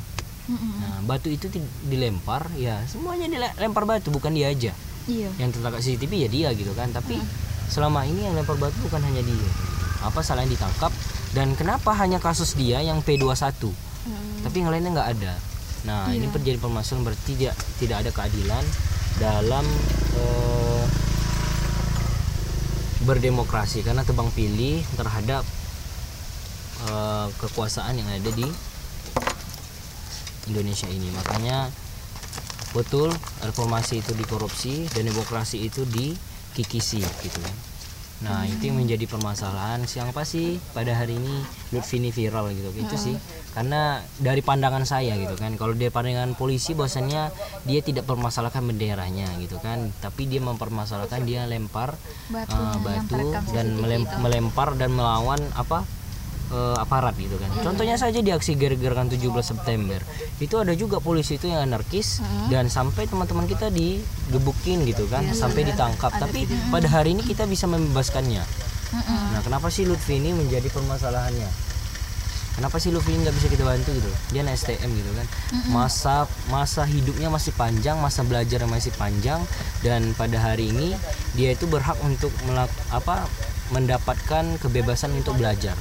Nah 0.53 1.07
batu 1.07 1.31
itu 1.31 1.49
dilempar, 1.87 2.51
ya 2.59 2.83
semuanya 2.91 3.31
dilempar 3.31 3.87
batu, 3.87 4.11
bukan 4.11 4.35
dia 4.35 4.51
aja. 4.51 4.75
Iya. 5.07 5.31
Yang 5.39 5.59
tertangkap 5.59 5.81
CCTV 5.83 6.13
ya 6.27 6.29
dia 6.29 6.49
gitu 6.55 6.73
kan. 6.75 6.91
Tapi 6.93 7.19
selama 7.71 8.05
ini 8.05 8.27
yang 8.29 8.35
lempar 8.37 8.59
batu 8.59 8.77
bukan 8.85 9.01
hanya 9.03 9.23
dia. 9.23 9.51
Apa 10.03 10.21
salahnya 10.21 10.55
ditangkap? 10.59 10.91
Dan 11.33 11.57
kenapa 11.57 11.95
hanya 11.97 12.21
kasus 12.21 12.53
dia 12.59 12.83
yang 12.85 13.01
P21? 13.01 13.73
Tapi 14.45 14.57
yang 14.61 14.71
lainnya 14.75 14.91
nggak 14.99 15.11
ada. 15.19 15.33
Nah 15.83 16.15
ini 16.15 16.31
terjadi 16.31 16.63
permasalahan 16.63 17.11
berarti 17.11 17.35
tidak 17.35 17.57
tidak 17.83 17.97
ada 18.07 18.11
keadilan 18.15 18.65
dalam 19.19 19.67
eh, 20.19 20.85
berdemokrasi 23.03 23.83
karena 23.83 24.07
tebang 24.07 24.31
pilih 24.31 24.79
terhadap 24.95 25.43
eh, 26.87 27.27
kekuasaan 27.43 27.99
yang 27.99 28.09
ada 28.09 28.31
di 28.31 28.47
Indonesia 30.51 30.87
ini. 30.87 31.11
Makanya 31.11 31.67
betul 32.73 33.13
reformasi 33.45 34.01
itu 34.01 34.17
dikorupsi 34.17 34.89
dan 34.97 35.05
demokrasi 35.11 35.67
itu 35.67 35.85
dikikisi 35.85 37.03
gitu 37.03 37.39
kan. 37.43 37.72
Nah 38.23 38.47
itu 38.47 38.71
yang 38.71 38.79
menjadi 38.79 39.05
permasalahan 39.11 39.83
siapa 39.85 40.23
sih 40.23 40.63
pada 40.71 40.95
hari 40.95 41.19
ini 41.19 41.43
Lutfi 41.75 41.99
ini 41.99 42.15
viral 42.15 42.55
gitu. 42.55 42.71
Itu 42.79 42.95
sih 42.95 43.17
karena 43.53 44.01
dari 44.23 44.41
pandangan 44.41 44.87
saya 44.87 45.19
gitu 45.19 45.35
kan. 45.35 45.59
Kalau 45.59 45.75
dari 45.75 45.91
pandangan 45.91 46.39
polisi 46.39 46.73
bahwasannya 46.73 47.35
dia 47.67 47.81
tidak 47.83 48.07
permasalahkan 48.07 48.63
benderanya 48.63 49.27
gitu 49.43 49.59
kan. 49.59 49.91
Tapi 49.99 50.31
dia 50.31 50.39
mempermasalahkan 50.39 51.27
dia 51.27 51.45
lempar 51.51 51.99
Batunya 52.31 52.73
uh, 52.73 52.79
batu 52.81 53.23
dan 53.53 53.67
melem- 53.77 54.11
melempar 54.23 54.79
dan 54.79 54.95
melawan 54.95 55.43
apa 55.59 55.83
eh, 56.53 56.77
aparat 56.77 57.17
gitu 57.17 57.35
kan. 57.41 57.51
Contohnya 57.65 57.97
saja 57.97 58.21
di 58.21 58.31
aksi 58.31 58.55
gerakan 58.55 59.09
17 59.09 59.19
September. 59.41 59.99
Itu 60.39 60.61
ada 60.61 60.77
juga 60.77 61.01
polisi 61.01 61.41
itu 61.41 61.49
yang 61.49 61.65
anarkis 61.65 62.21
dan 62.53 62.69
sampai 62.69 63.09
teman-teman 63.09 63.49
kita 63.49 63.73
digebukin 63.73 64.85
gitu 64.85 65.09
kan, 65.09 65.25
sampai 65.33 65.67
ditangkap. 65.67 66.13
Tapi 66.15 66.47
pada 66.69 66.89
hari 66.93 67.17
ini 67.17 67.25
kita 67.25 67.49
bisa 67.49 67.65
membebaskannya. 67.67 68.45
Nah, 69.33 69.41
kenapa 69.41 69.73
sih 69.73 69.89
Lutfi 69.89 70.21
ini 70.21 70.37
menjadi 70.37 70.69
permasalahannya? 70.69 71.73
Kenapa 72.53 72.77
sih 72.77 72.93
Lutfi 72.93 73.17
nggak 73.17 73.33
bisa 73.33 73.49
kita 73.49 73.65
bantu 73.65 73.97
gitu? 73.97 74.11
Dia 74.37 74.45
anak 74.45 74.61
STM 74.61 74.93
gitu 74.93 75.11
kan. 75.17 75.27
Masa 75.73 76.29
masa 76.53 76.85
hidupnya 76.85 77.33
masih 77.33 77.57
panjang, 77.57 77.97
masa 77.97 78.21
belajarnya 78.29 78.69
masih 78.69 78.93
panjang 79.01 79.41
dan 79.81 80.13
pada 80.21 80.37
hari 80.37 80.69
ini 80.69 80.93
dia 81.33 81.57
itu 81.57 81.65
berhak 81.65 81.97
untuk 82.05 82.29
melak 82.45 82.69
apa 82.93 83.25
mendapatkan 83.73 84.61
kebebasan 84.61 85.17
untuk 85.17 85.41
belajar. 85.41 85.75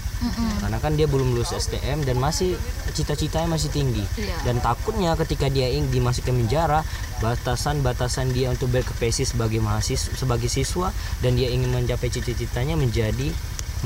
Karena 0.63 0.79
kan 0.79 0.95
dia 0.95 1.05
belum 1.05 1.35
lulus 1.35 1.51
STM 1.51 2.07
dan 2.07 2.17
masih 2.17 2.55
cita-citanya 2.95 3.51
masih 3.51 3.69
tinggi. 3.69 4.03
Dan 4.47 4.63
takutnya 4.63 5.13
ketika 5.19 5.51
dia 5.51 5.67
ingin 5.67 5.91
dimasukkan 5.91 6.31
penjara, 6.31 6.81
batasan-batasan 7.19 8.31
dia 8.31 8.49
untuk 8.49 8.71
berkepesi 8.71 9.27
sebagai 9.27 9.59
mahasiswa 9.59 10.15
sebagai 10.15 10.47
siswa 10.47 10.89
dan 11.19 11.37
dia 11.37 11.51
ingin 11.51 11.69
mencapai 11.69 12.09
cita-citanya 12.09 12.79
menjadi 12.79 13.29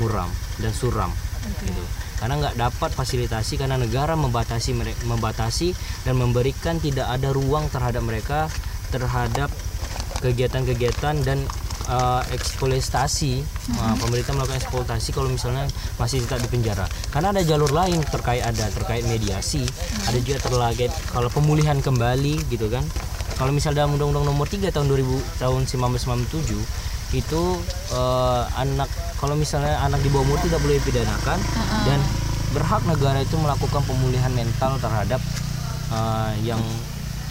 muram 0.00 0.28
dan 0.62 0.72
suram 0.72 1.12
gitu. 1.62 1.84
Karena 2.16 2.40
nggak 2.40 2.56
dapat 2.56 2.90
fasilitasi 2.96 3.60
karena 3.60 3.76
negara 3.76 4.16
membatasi 4.16 4.72
membatasi 5.04 5.76
dan 6.08 6.16
memberikan 6.16 6.80
tidak 6.80 7.12
ada 7.12 7.28
ruang 7.32 7.68
terhadap 7.68 8.00
mereka 8.00 8.48
terhadap 8.88 9.52
kegiatan-kegiatan 10.24 11.20
dan 11.26 11.38
uh, 11.90 12.22
eksploitasi 12.30 13.42
uh, 13.78 13.94
pemerintah 13.98 14.32
melakukan 14.34 14.58
eksploitasi 14.62 15.10
kalau 15.14 15.30
misalnya 15.30 15.66
masih 15.98 16.22
tetap 16.22 16.42
di 16.42 16.48
penjara. 16.50 16.86
Karena 17.10 17.34
ada 17.34 17.42
jalur 17.42 17.70
lain 17.70 18.02
terkait 18.10 18.42
ada 18.42 18.66
terkait 18.70 19.06
mediasi 19.06 19.66
ada 20.06 20.18
juga 20.22 20.42
terkait 20.42 20.92
kalau 21.10 21.28
pemulihan 21.30 21.78
kembali 21.78 22.46
gitu 22.50 22.68
kan. 22.70 22.82
Kalau 23.36 23.52
misal 23.52 23.76
dalam 23.76 23.92
undang-undang 23.92 24.32
nomor 24.32 24.48
3 24.48 24.72
tahun 24.72 24.88
2000 24.88 25.44
tahun 25.44 25.68
1997 25.68 26.56
itu 27.14 27.42
uh, 27.94 28.42
anak 28.58 28.90
kalau 29.20 29.38
misalnya 29.38 29.78
anak 29.84 30.02
di 30.02 30.10
bawah 30.10 30.26
umur 30.26 30.40
tidak 30.42 30.58
boleh 30.58 30.80
dipidanakan 30.82 31.38
dan 31.86 32.00
berhak 32.50 32.82
negara 32.88 33.22
itu 33.22 33.36
melakukan 33.38 33.84
pemulihan 33.86 34.32
mental 34.34 34.74
terhadap 34.82 35.20
uh, 35.92 36.34
yang 36.42 36.58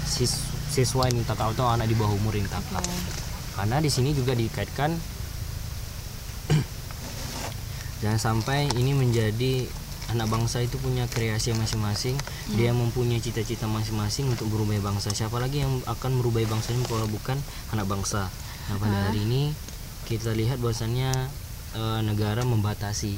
sis- 0.08 0.48
siswa 0.72 1.12
yang 1.12 1.20
ditangkap 1.20 1.52
atau 1.52 1.68
anak 1.68 1.92
di 1.92 1.96
bawah 1.98 2.16
umur 2.16 2.38
yang 2.38 2.48
ditangkap 2.48 2.84
karena 3.56 3.80
di 3.80 3.90
sini 3.90 4.12
juga 4.12 4.36
dikaitkan 4.36 4.92
jangan 8.04 8.20
sampai 8.20 8.68
ini 8.76 8.92
menjadi 8.92 9.66
anak 10.14 10.30
bangsa 10.30 10.62
itu 10.62 10.78
punya 10.78 11.10
kreasi 11.10 11.56
masing-masing. 11.58 12.14
Dia 12.54 12.76
mempunyai 12.76 13.18
cita-cita 13.18 13.66
masing-masing 13.66 14.30
untuk 14.30 14.52
berubah 14.54 14.78
bangsa. 14.94 15.10
Siapa 15.10 15.42
lagi 15.42 15.66
yang 15.66 15.82
akan 15.90 16.22
merubah 16.22 16.46
bangsa 16.46 16.78
ini 16.78 16.86
kalau 16.86 17.10
bukan 17.10 17.38
anak 17.74 17.90
bangsa? 17.90 18.30
Nah 18.70 18.76
pada 18.78 19.10
hari 19.10 19.26
ini 19.26 19.54
kita 20.06 20.34
lihat 20.38 20.62
bahwasannya 20.62 21.12
eh, 21.74 22.00
negara 22.06 22.46
membatasi. 22.46 23.18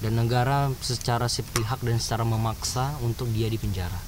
Dan 0.00 0.16
negara 0.16 0.72
secara 0.80 1.28
sepihak 1.28 1.84
dan 1.84 2.00
secara 2.00 2.24
memaksa 2.24 2.96
untuk 3.04 3.28
dia 3.28 3.52
dipenjara. 3.52 4.00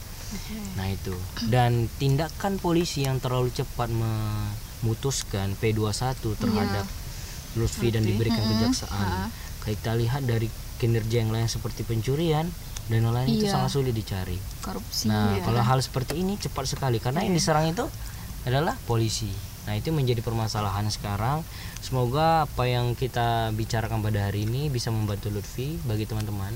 Nah 0.81 0.89
itu. 0.89 1.13
Dan 1.45 1.93
tindakan 2.01 2.57
polisi 2.57 3.05
yang 3.05 3.21
terlalu 3.21 3.53
cepat 3.53 3.93
memutuskan 4.85 5.57
P21 5.57 6.13
terhadap 6.37 6.85
Lutfi 7.57 7.89
dan 7.89 8.05
diberikan 8.05 8.45
kejaksaan 8.45 9.33
kita 9.65 9.97
lihat 9.97 10.29
dari 10.29 10.53
kinerja 10.77 11.25
yang 11.25 11.33
lain 11.33 11.49
seperti 11.49 11.89
pencurian 11.89 12.45
dan 12.85 13.01
lain-lain 13.01 13.33
itu 13.33 13.49
Iya. 13.49 13.57
sangat 13.57 13.71
sulit 13.73 13.97
dicari 13.97 14.37
Korupsi. 14.61 15.09
Nah, 15.09 15.41
kalau 15.41 15.65
hal 15.65 15.81
seperti 15.81 16.21
ini 16.21 16.37
cepat 16.37 16.69
sekali 16.69 17.01
karena 17.01 17.25
yang 17.25 17.33
diserang 17.33 17.65
itu 17.65 17.89
adalah 18.45 18.77
polisi. 18.85 19.33
Nah, 19.65 19.73
itu 19.73 19.89
menjadi 19.89 20.21
permasalahan 20.21 20.85
sekarang. 20.93 21.41
Semoga 21.81 22.45
apa 22.45 22.69
yang 22.69 22.93
kita 22.93 23.49
bicarakan 23.57 24.05
pada 24.05 24.29
hari 24.29 24.45
ini 24.45 24.69
bisa 24.69 24.93
membantu 24.93 25.33
Lutfi 25.33 25.81
bagi 25.89 26.05
teman-teman 26.05 26.53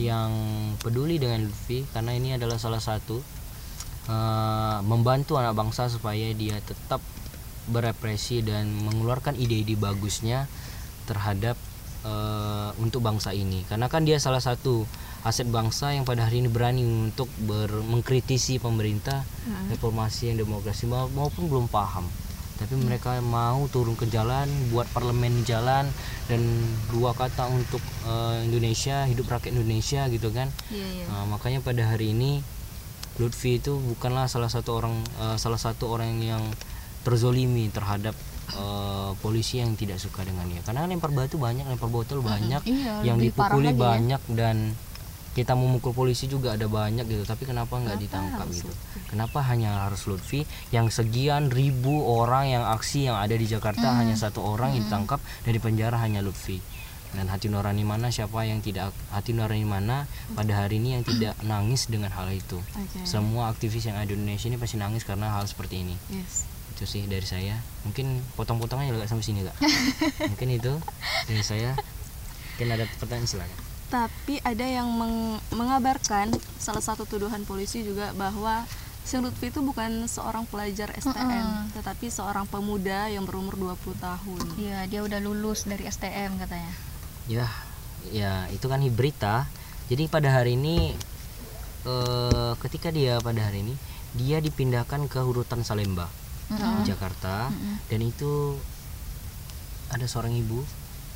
yang 0.00 0.32
peduli 0.80 1.20
dengan 1.20 1.44
Lutfi 1.44 1.84
karena 1.92 2.16
ini 2.16 2.32
adalah 2.32 2.56
salah 2.56 2.80
satu 2.80 3.20
eh, 4.08 4.78
membantu 4.88 5.36
anak 5.36 5.52
bangsa 5.52 5.92
supaya 5.92 6.32
dia 6.32 6.56
tetap 6.64 7.04
berepresi 7.68 8.40
dan 8.40 8.72
mengeluarkan 8.72 9.36
ide-ide 9.36 9.76
bagusnya 9.76 10.48
terhadap 11.04 11.56
eh, 12.04 12.70
untuk 12.80 13.00
bangsa 13.00 13.32
ini. 13.32 13.64
Karena 13.64 13.86
kan 13.86 14.04
dia 14.04 14.16
salah 14.18 14.40
satu 14.40 14.84
aset 15.26 15.50
bangsa 15.50 15.92
yang 15.92 16.06
pada 16.06 16.24
hari 16.24 16.40
ini 16.40 16.48
berani 16.48 16.82
untuk 16.82 17.26
ber- 17.42 17.82
mengkritisi 17.82 18.56
pemerintah 18.58 19.26
reformasi 19.68 20.30
yang 20.30 20.38
demokrasi 20.38 20.86
ma- 20.86 21.10
maupun 21.10 21.50
belum 21.50 21.66
paham. 21.66 22.06
Tapi 22.58 22.74
mereka 22.74 23.14
mau 23.22 23.70
turun 23.70 23.94
ke 23.94 24.10
jalan 24.10 24.50
buat 24.74 24.90
parlemen 24.90 25.30
di 25.30 25.46
jalan 25.46 25.86
dan 26.26 26.40
dua 26.90 27.14
kata 27.14 27.46
untuk 27.48 27.78
eh, 28.04 28.46
Indonesia 28.46 29.06
hidup 29.06 29.30
rakyat 29.30 29.54
Indonesia 29.54 30.06
gitu 30.08 30.34
kan. 30.34 30.50
Iya, 30.70 30.86
iya. 30.86 31.04
Nah, 31.06 31.24
makanya 31.30 31.62
pada 31.62 31.86
hari 31.86 32.10
ini 32.14 32.42
Lutfi 33.18 33.58
itu 33.58 33.74
bukanlah 33.78 34.30
salah 34.30 34.50
satu 34.50 34.74
orang 34.74 34.94
eh, 35.18 35.36
salah 35.38 35.58
satu 35.58 35.90
orang 35.90 36.18
yang 36.18 36.42
terzolimi 37.08 37.72
terhadap 37.72 38.12
eh, 38.52 39.10
polisi 39.24 39.64
yang 39.64 39.72
tidak 39.74 39.96
suka 39.96 40.28
dengan 40.28 40.44
dia. 40.44 40.60
Karena 40.60 40.84
lempar 40.84 41.08
batu 41.08 41.40
banyak 41.40 41.64
lempar 41.64 41.88
botol 41.88 42.20
banyak 42.20 42.60
Iya, 42.68 43.00
yang 43.02 43.16
dipukuli 43.16 43.72
ya. 43.72 43.76
banyak 43.76 44.22
dan 44.36 44.76
kita 45.32 45.54
memukul 45.54 45.94
polisi 45.94 46.26
juga 46.26 46.58
ada 46.58 46.66
banyak 46.66 47.06
gitu. 47.06 47.22
Tapi 47.22 47.46
kenapa 47.46 47.78
nggak 47.78 47.98
ditangkap 48.02 48.46
gitu? 48.50 48.72
Kenapa 49.06 49.38
hanya 49.46 49.86
harus 49.86 50.04
Lutfi? 50.04 50.42
Yang 50.68 50.98
sekian 50.98 51.48
ribu 51.48 52.02
orang 52.04 52.50
yang 52.50 52.64
aksi 52.66 53.06
yang 53.06 53.16
ada 53.16 53.38
di 53.38 53.46
Jakarta 53.46 54.02
hanya 54.02 54.18
satu 54.18 54.42
orang 54.42 54.74
yang 54.74 54.90
ditangkap 54.90 55.22
dari 55.46 55.62
penjara 55.62 55.94
hanya 56.02 56.20
Lutfi. 56.26 56.58
Dan 57.08 57.24
hati 57.30 57.48
nurani 57.48 57.88
mana 57.88 58.12
siapa 58.12 58.44
yang 58.44 58.60
tidak 58.60 58.90
hati 59.08 59.32
nurani 59.32 59.64
mana 59.64 60.04
pada 60.36 60.52
hari 60.66 60.76
ini 60.76 60.98
yang 60.98 61.04
tidak 61.06 61.38
nangis 61.40 61.86
dengan 61.88 62.12
hal 62.12 62.28
itu. 62.28 62.58
Oke. 62.60 63.06
semua 63.06 63.48
aktivis 63.48 63.86
yang 63.86 63.96
ada 63.96 64.10
di 64.10 64.18
Indonesia 64.18 64.50
ini 64.50 64.58
pasti 64.58 64.76
nangis 64.76 65.08
karena 65.08 65.32
hal 65.32 65.46
seperti 65.46 65.86
ini. 65.86 65.96
Yes. 66.12 66.44
Itu 66.78 66.86
sih 66.86 67.02
dari 67.10 67.26
saya. 67.26 67.58
Mungkin 67.82 68.22
potong-potongannya 68.38 68.94
juga 68.94 69.10
sampai 69.10 69.26
sini 69.26 69.42
kak. 69.42 69.56
Mungkin 70.30 70.48
itu 70.54 70.72
dari 71.26 71.42
saya. 71.42 71.74
Mungkin 72.54 72.68
ada 72.70 72.86
pertanyaan 73.02 73.26
silakan. 73.26 73.58
Tapi 73.90 74.38
ada 74.46 74.62
yang 74.62 74.86
meng- 74.86 75.42
mengabarkan 75.50 76.30
salah 76.56 76.84
satu 76.84 77.02
tuduhan 77.02 77.42
polisi 77.42 77.82
juga 77.82 78.14
bahwa 78.14 78.62
si 79.02 79.16
Lutfi 79.16 79.48
itu 79.48 79.64
bukan 79.64 80.04
seorang 80.04 80.44
pelajar 80.44 80.92
STM, 80.94 81.72
tetapi 81.72 82.12
seorang 82.12 82.44
pemuda 82.44 83.08
yang 83.08 83.24
berumur 83.24 83.56
20 83.56 83.96
tahun. 83.96 84.42
Iya, 84.60 84.78
dia 84.86 85.00
udah 85.00 85.18
lulus 85.18 85.64
dari 85.64 85.88
STM 85.88 86.38
katanya. 86.38 86.72
ya 87.26 87.48
ya 88.12 88.46
itu 88.54 88.68
kan 88.68 88.78
berita. 88.92 89.48
Jadi 89.88 90.06
pada 90.06 90.28
hari 90.30 90.60
ini 90.60 90.92
eh, 91.88 92.52
ketika 92.60 92.92
dia 92.92 93.16
pada 93.18 93.40
hari 93.40 93.64
ini 93.64 93.74
dia 94.12 94.40
dipindahkan 94.40 95.08
ke 95.08 95.20
urutan 95.20 95.64
Salemba 95.64 96.08
di 96.48 96.64
Jakarta 96.84 97.52
dan 97.86 98.00
itu 98.00 98.56
ada 99.88 100.04
seorang 100.04 100.32
ibu 100.32 100.64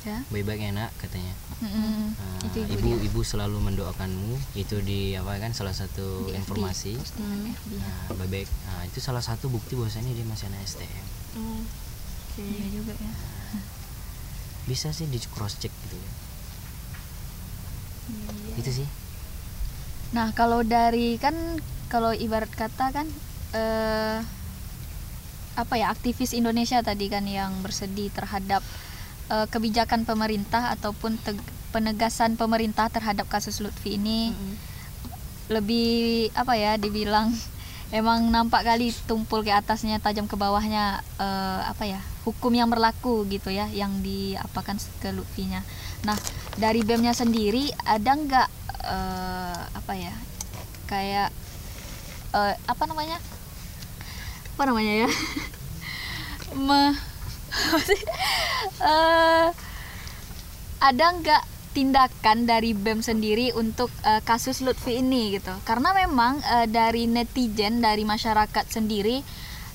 Ya. 0.03 0.19
baik-baik 0.27 0.67
enak 0.67 0.91
katanya. 0.97 1.31
Nah, 1.63 2.11
Itu 2.43 2.59
ibu 2.67 2.91
ibu 2.91 3.07
ibu 3.07 3.19
selalu 3.23 3.55
mendoakanmu 3.63 4.35
itu 4.53 4.83
di 4.83 5.15
apa 5.15 5.39
kan 5.39 5.55
salah 5.55 5.71
satu 5.71 6.27
Di 6.27 6.35
informasi 6.35 6.91
FB. 6.91 7.79
nah, 7.79 8.11
baik-baik 8.13 8.51
nah 8.67 8.83
itu 8.83 8.99
salah 8.99 9.23
satu 9.23 9.47
bukti 9.47 9.73
bahwasanya 9.73 10.11
dia 10.11 10.27
masih 10.27 10.51
anak 10.51 10.59
STM 10.61 11.05
Hmm. 11.33 11.63
Oke. 11.63 12.43
Iya 12.43 12.67
juga 12.73 12.93
ya. 12.93 13.11
bisa 14.65 14.91
sih 14.91 15.07
di 15.07 15.23
cross 15.25 15.55
check 15.57 15.71
gitu 15.71 15.95
ya 15.95 16.11
itu 18.55 18.71
sih 18.75 18.87
Nah, 20.11 20.29
kalau 20.31 20.61
dari 20.61 21.15
kan 21.15 21.33
kalau 21.87 22.11
ibarat 22.11 22.51
kata 22.51 22.91
kan 22.91 23.07
eh 23.51 24.19
apa 25.53 25.77
ya 25.77 25.93
aktivis 25.93 26.33
Indonesia 26.33 26.81
tadi 26.81 27.09
kan 27.09 27.25
yang 27.25 27.61
bersedih 27.61 28.09
terhadap 28.09 28.65
eh, 29.29 29.47
kebijakan 29.49 30.03
pemerintah 30.03 30.73
ataupun 30.73 31.17
penegasan 31.73 32.37
pemerintah 32.37 32.89
terhadap 32.89 33.25
kasus 33.29 33.61
Lutfi 33.61 33.97
ini 33.97 34.33
Mm-mm. 34.33 34.55
lebih 35.49 36.29
apa 36.37 36.53
ya 36.53 36.77
dibilang 36.77 37.33
emang 37.93 38.25
nampak 38.33 38.65
kali 38.65 38.89
tumpul 39.05 39.45
ke 39.45 39.53
atasnya 39.53 40.01
tajam 40.01 40.25
ke 40.25 40.33
bawahnya 40.33 41.05
eh, 41.21 41.61
apa 41.69 41.85
ya 41.85 42.01
hukum 42.25 42.49
yang 42.55 42.71
berlaku 42.71 43.27
gitu 43.29 43.51
ya 43.51 43.67
yang 43.69 43.99
diapakan 43.99 44.79
ke 45.03 45.11
Lutfinya. 45.11 45.61
Nah 46.07 46.17
dari 46.57 46.81
BEM-nya 46.81 47.13
sendiri 47.13 47.69
ada 47.85 48.11
nggak 48.17 48.49
eh, 48.81 49.61
apa 49.77 49.93
ya 49.93 50.13
kayak 50.89 51.29
eh, 52.33 52.55
apa 52.65 52.83
namanya 52.89 53.21
apa 54.53 54.69
namanya 54.69 54.93
ya? 55.05 55.09
Me? 56.67 56.93
Eh, 58.83 59.47
ada 60.77 61.05
nggak 61.09 61.43
tindakan 61.73 62.45
dari 62.45 62.77
BEM 62.77 63.01
sendiri 63.01 63.49
untuk 63.57 63.89
eh, 64.05 64.21
kasus 64.21 64.61
Lutfi 64.61 65.01
ini 65.01 65.33
gitu? 65.33 65.49
Karena 65.65 65.89
memang 65.97 66.37
eh, 66.45 66.69
dari 66.69 67.09
netizen 67.09 67.81
dari 67.81 68.05
masyarakat 68.05 68.69
sendiri 68.69 69.25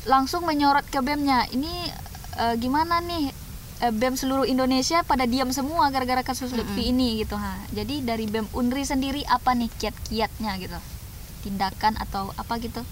langsung 0.06 0.46
menyorot 0.46 0.86
ke 0.86 1.02
BEM-nya 1.02 1.50
ini 1.50 1.90
eh, 2.38 2.54
gimana 2.56 3.02
nih? 3.02 3.34
BEM 3.78 4.18
seluruh 4.18 4.42
Indonesia 4.42 5.06
pada 5.06 5.22
diam 5.22 5.54
semua 5.54 5.86
gara-gara 5.94 6.26
kasus 6.26 6.50
Lutfi 6.50 6.90
ini 6.90 7.22
gitu. 7.22 7.38
Ha 7.38 7.62
jadi 7.70 8.02
dari 8.02 8.26
BEM 8.26 8.50
Unri 8.50 8.82
sendiri 8.82 9.22
apa 9.26 9.54
nih 9.54 9.70
kiat-kiatnya 9.70 10.58
gitu? 10.58 10.78
Tindakan 11.46 11.94
atau 11.94 12.34
apa 12.34 12.58
gitu 12.58 12.82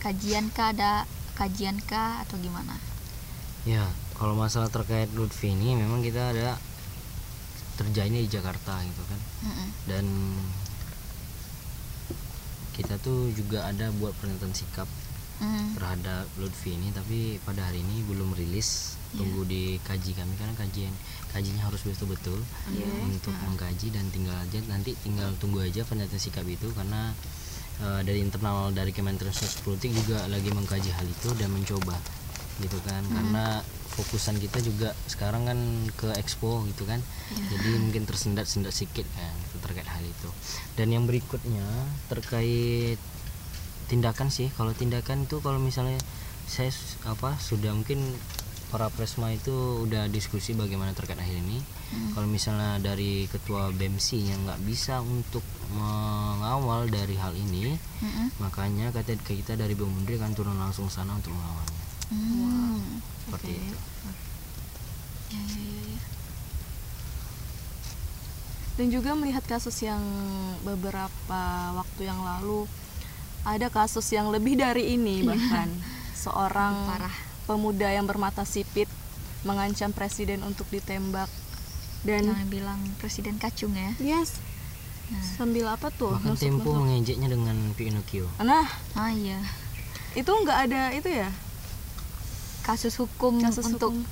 kajian 0.00 0.48
kah 0.50 0.72
ada 0.72 1.04
kajian 1.36 1.76
kah 1.84 2.24
atau 2.24 2.40
gimana 2.40 2.76
Ya, 3.68 3.84
kalau 4.16 4.32
masalah 4.32 4.72
terkait 4.72 5.12
Lutfi 5.12 5.52
ini 5.52 5.76
memang 5.76 6.00
kita 6.00 6.32
ada 6.32 6.56
terjadinya 7.76 8.24
di 8.24 8.30
Jakarta 8.32 8.80
gitu 8.80 9.02
kan. 9.04 9.20
Mm-mm. 9.44 9.68
Dan 9.84 10.04
kita 12.72 12.96
tuh 13.04 13.28
juga 13.36 13.68
ada 13.68 13.92
buat 14.00 14.16
pernyataan 14.16 14.56
sikap 14.56 14.88
Mm. 15.40 15.72
terhadap 15.72 16.28
Lutfi 16.36 16.76
ini 16.76 16.92
tapi 16.92 17.40
pada 17.48 17.64
hari 17.64 17.80
ini 17.80 18.04
belum 18.04 18.36
rilis. 18.36 19.00
Tunggu 19.10 19.42
dikaji 19.48 20.12
kami 20.12 20.36
karena 20.36 20.52
kajian 20.54 20.92
kajinya 21.32 21.64
harus 21.66 21.80
betul-betul 21.82 22.38
untuk 23.08 23.32
mengkaji 23.42 23.90
dan 23.90 24.04
tinggal 24.14 24.36
aja 24.36 24.60
nanti 24.68 24.94
tinggal 25.02 25.32
tunggu 25.40 25.64
aja 25.64 25.82
pernyataan 25.82 26.20
sikap 26.20 26.44
itu 26.46 26.68
karena 26.76 27.10
eh, 27.80 28.00
dari 28.04 28.20
internal 28.20 28.70
dari 28.70 28.92
Kementerian 28.92 29.32
Sosial 29.32 29.64
Politik 29.64 29.90
juga 29.96 30.24
lagi 30.28 30.48
mengkaji 30.52 30.90
hal 30.92 31.06
itu 31.08 31.28
dan 31.36 31.50
mencoba 31.52 31.96
gitu 32.60 32.78
kan. 32.84 33.02
Karena 33.08 33.64
fokusan 33.96 34.38
kita 34.38 34.62
juga 34.62 34.94
sekarang 35.10 35.48
kan 35.48 35.58
ke 35.96 36.08
expo 36.20 36.62
gitu 36.70 36.86
kan. 36.86 37.00
Jadi 37.32 37.70
mungkin 37.80 38.04
tersendat-sendat 38.06 38.72
sedikit 38.72 39.04
kan 39.16 39.34
terkait 39.60 39.88
hal 39.88 40.04
itu. 40.04 40.28
Dan 40.76 40.92
yang 40.94 41.04
berikutnya 41.04 41.66
terkait 42.08 43.00
tindakan 43.90 44.30
sih. 44.30 44.48
Kalau 44.54 44.70
tindakan 44.72 45.26
itu 45.26 45.42
kalau 45.42 45.58
misalnya 45.58 45.98
saya 46.50 46.70
apa 47.06 47.38
sudah 47.38 47.74
mungkin 47.74 48.02
para 48.70 48.86
presma 48.94 49.34
itu 49.34 49.84
udah 49.86 50.06
diskusi 50.06 50.54
bagaimana 50.54 50.94
terkait 50.94 51.18
hal 51.18 51.34
ini 51.34 51.58
kalau 52.10 52.24
misalnya 52.24 52.78
dari 52.78 53.26
ketua 53.26 53.70
BEMSI 53.70 54.18
yang 54.24 54.40
nggak 54.44 54.62
bisa 54.62 54.98
untuk 55.00 55.42
mengawal 55.70 56.86
dari 56.86 57.14
hal 57.14 57.34
ini 57.34 57.74
Mm-mm. 58.00 58.30
makanya 58.38 58.90
kata 58.90 59.18
kita 59.18 59.54
dari 59.54 59.74
BEM 59.74 59.90
Undri 59.96 60.14
akan 60.14 60.32
turun 60.32 60.54
langsung 60.54 60.86
sana 60.86 61.12
untuk 61.12 61.30
mengawalnya 61.30 61.78
Hmm. 62.10 62.98
seperti 63.22 63.54
itu 63.54 63.78
Ya, 65.30 65.38
ya, 65.38 65.62
ya, 65.62 65.82
ya. 65.86 66.00
Dan 68.74 68.88
juga 68.88 69.12
melihat 69.12 69.44
kasus 69.44 69.78
yang 69.78 70.02
beberapa 70.62 71.42
waktu 71.70 72.00
yang 72.02 72.18
lalu 72.18 72.64
ada 73.42 73.68
kasus 73.68 74.10
yang 74.10 74.26
lebih 74.28 74.56
dari 74.56 74.96
ini 74.96 75.22
bahkan 75.22 75.70
seorang 76.14 76.74
Parah. 76.88 77.14
pemuda 77.44 77.88
yang 77.88 78.04
bermata 78.04 78.42
sipit 78.42 78.90
mengancam 79.40 79.88
presiden 79.90 80.42
untuk 80.42 80.66
ditembak 80.68 81.30
dan 82.02 82.24
Jangan 82.24 82.48
bilang 82.48 82.80
presiden 82.96 83.36
kacung 83.36 83.72
ya. 83.72 83.92
yes 83.98 84.40
Nah. 85.06 85.18
sambil 85.18 85.66
apa 85.66 85.90
tuh 85.90 86.14
bahkan 86.14 86.32
nusuk- 86.32 86.46
Tempo 86.54 86.70
mengejeknya 86.72 87.26
dengan 87.26 87.58
Pinocchio 87.72 88.30
nah 88.38 88.62
Ah 88.94 89.10
iya. 89.10 89.42
itu 90.12 90.30
nggak 90.30 90.58
ada 90.64 90.92
itu 90.92 91.10
ya 91.10 91.26
Kasus 92.62 92.94
hukum 92.94 93.40
kasus 93.40 93.66
untuk 93.66 93.90
hukum. 93.90 94.06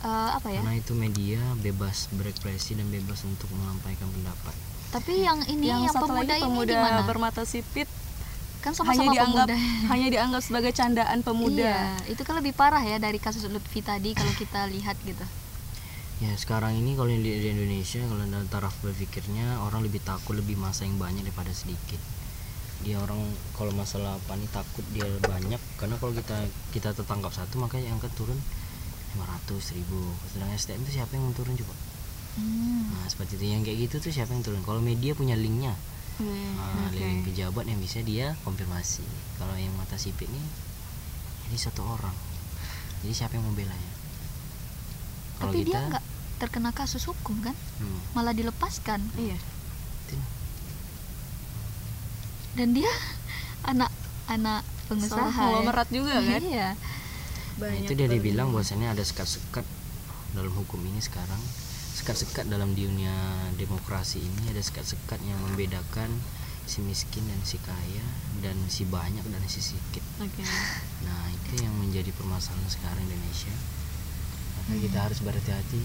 eh, 0.00 0.30
apa 0.30 0.48
ya? 0.48 0.60
karena 0.60 0.76
itu 0.76 0.92
media 0.94 1.42
bebas 1.58 2.06
berekspresi 2.10 2.74
dan 2.74 2.86
bebas 2.88 3.24
untuk 3.24 3.50
menyampaikan 3.50 4.06
pendapat 4.08 4.54
Tapi 4.92 5.12
yang 5.18 5.42
ini 5.44 5.66
yang, 5.66 5.82
yang, 5.82 5.90
pemuda 5.92 6.14
lagi 6.30 6.38
ini 6.38 6.46
pemuda 6.46 6.72
gimana? 6.72 7.02
bermata 7.02 7.42
sipit 7.42 7.90
kan 8.60 8.70
hanya 8.70 8.78
sama-sama 8.78 9.12
dianggap 9.12 9.46
pemuda. 9.50 9.56
hanya 9.90 10.08
dianggap 10.08 10.40
sebagai 10.40 10.70
candaan 10.70 11.18
pemuda 11.20 11.66
Iya, 11.66 11.82
itu 12.06 12.22
kan 12.22 12.38
lebih 12.38 12.52
parah 12.52 12.80
ya 12.80 12.96
dari 12.96 13.18
kasus 13.18 13.42
Lutfi 13.44 13.82
tadi 13.82 14.14
kalau 14.14 14.30
kita 14.32 14.68
lihat 14.68 14.94
gitu. 15.02 15.26
Ya 16.22 16.30
sekarang 16.38 16.78
ini 16.78 16.94
kalau 16.94 17.10
di, 17.10 17.18
di 17.26 17.48
Indonesia 17.50 17.98
kalau 18.06 18.22
dalam 18.22 18.46
taraf 18.46 18.74
berpikirnya 18.86 19.58
orang 19.66 19.82
lebih 19.82 19.98
takut 20.06 20.38
lebih 20.38 20.54
masa 20.54 20.86
yang 20.86 20.94
banyak 21.00 21.26
daripada 21.26 21.50
sedikit. 21.50 21.98
Dia 22.86 23.00
orang 23.00 23.18
kalau 23.56 23.72
masalah 23.74 24.14
apa 24.14 24.38
nih 24.38 24.50
takut 24.54 24.84
dia 24.94 25.08
banyak. 25.24 25.58
Karena 25.80 25.98
kalau 25.98 26.14
kita 26.14 26.38
kita 26.70 26.94
tertangkap 26.94 27.34
satu 27.34 27.58
maka 27.58 27.82
yang 27.82 27.98
akan 27.98 28.12
turun 28.14 28.38
500 29.18 29.78
ribu 29.78 29.98
sedangkan 30.34 30.58
STM 30.58 30.82
itu 30.86 30.92
siapa 31.02 31.12
yang 31.18 31.34
turun 31.34 31.54
coba? 31.58 31.74
Hmm. 32.34 32.90
nah 32.90 33.06
seperti 33.06 33.38
itu. 33.38 33.46
Yang 33.50 33.62
kayak 33.70 33.78
gitu 33.90 33.96
tuh 34.10 34.12
siapa 34.14 34.30
yang 34.34 34.42
turun? 34.42 34.62
Kalau 34.62 34.78
media 34.78 35.14
punya 35.18 35.34
linknya. 35.34 35.74
Hmm, 36.14 36.54
nah, 36.54 36.90
oke. 36.90 36.94
link 36.94 37.26
pejabat 37.26 37.66
yang 37.66 37.82
bisa 37.82 37.98
dia 38.06 38.38
konfirmasi. 38.46 39.02
Kalau 39.34 39.54
yang 39.58 39.74
mata 39.74 39.98
sipit 39.98 40.30
nih 40.30 40.46
ini 41.50 41.58
satu 41.58 41.82
orang. 41.82 42.14
Jadi 43.02 43.14
siapa 43.14 43.34
yang 43.34 43.50
membela 43.50 43.74
ya 43.74 44.04
kalau 45.38 45.52
Tapi 45.52 45.60
kita 45.66 45.70
dia 45.76 45.88
nggak 45.90 46.03
terkena 46.36 46.70
kasus 46.70 47.04
hukum 47.04 47.38
kan? 47.40 47.54
hmm, 47.78 48.00
Malah 48.12 48.32
dilepaskan. 48.32 49.00
iya 49.14 49.38
Dan 52.54 52.70
dia 52.70 52.90
anak 53.70 53.90
anak 54.26 54.62
pengusaha. 54.86 55.26
ya. 55.26 55.32
konglomerat 55.32 55.88
juga 55.90 56.16
kan 56.16 56.40
Iya. 56.40 56.68
Nah, 56.74 56.74
banyak 57.54 57.86
itu 57.86 57.92
dia 57.94 58.08
dibilang 58.08 58.50
ini. 58.50 58.54
bahwasanya 58.54 58.88
ada 58.92 59.02
sekat-sekat 59.02 59.62
dalam 60.34 60.50
hukum 60.50 60.82
ini 60.82 60.98
sekarang 60.98 61.38
sekat-sekat 61.94 62.50
dalam 62.50 62.74
dunia 62.74 63.14
demokrasi 63.54 64.18
ini 64.18 64.50
ada 64.50 64.58
sekat-sekat 64.58 65.22
yang 65.22 65.38
membedakan 65.40 66.10
si 66.66 66.82
miskin 66.82 67.22
dan 67.22 67.38
si 67.46 67.54
kaya 67.62 68.02
dan 68.42 68.58
si 68.66 68.82
banyak 68.82 69.22
dan 69.22 69.38
si 69.46 69.62
sedikit 69.62 70.02
Oke. 70.18 70.42
nah 71.04 71.22
itu 71.30 71.62
yang 71.62 71.70
menjadi 71.78 72.10
permasalahan 72.10 72.66
sekarang 72.66 73.06
di 73.06 73.14
Indonesia 73.14 73.54
maka 74.58 74.74
kita 74.80 74.98
harus 74.98 75.18
berhati-hati 75.22 75.82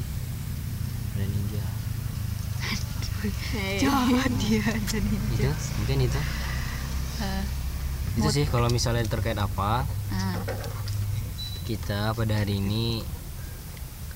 pada 1.19 1.27
ninja 1.36 1.63
Jawa 3.84 4.23
dia 4.39 4.63
jadi. 4.88 5.12
itu 5.36 5.51
mungkin 5.84 6.08
itu 6.08 6.21
Eh, 7.19 7.43
itu 8.15 8.32
sih 8.32 8.47
kalau 8.47 8.71
misalnya 8.71 9.03
terkait 9.03 9.36
apa 9.36 9.84
nah, 10.08 10.39
kita 11.67 12.15
pada 12.15 12.32
hari 12.39 12.63
ini 12.63 13.03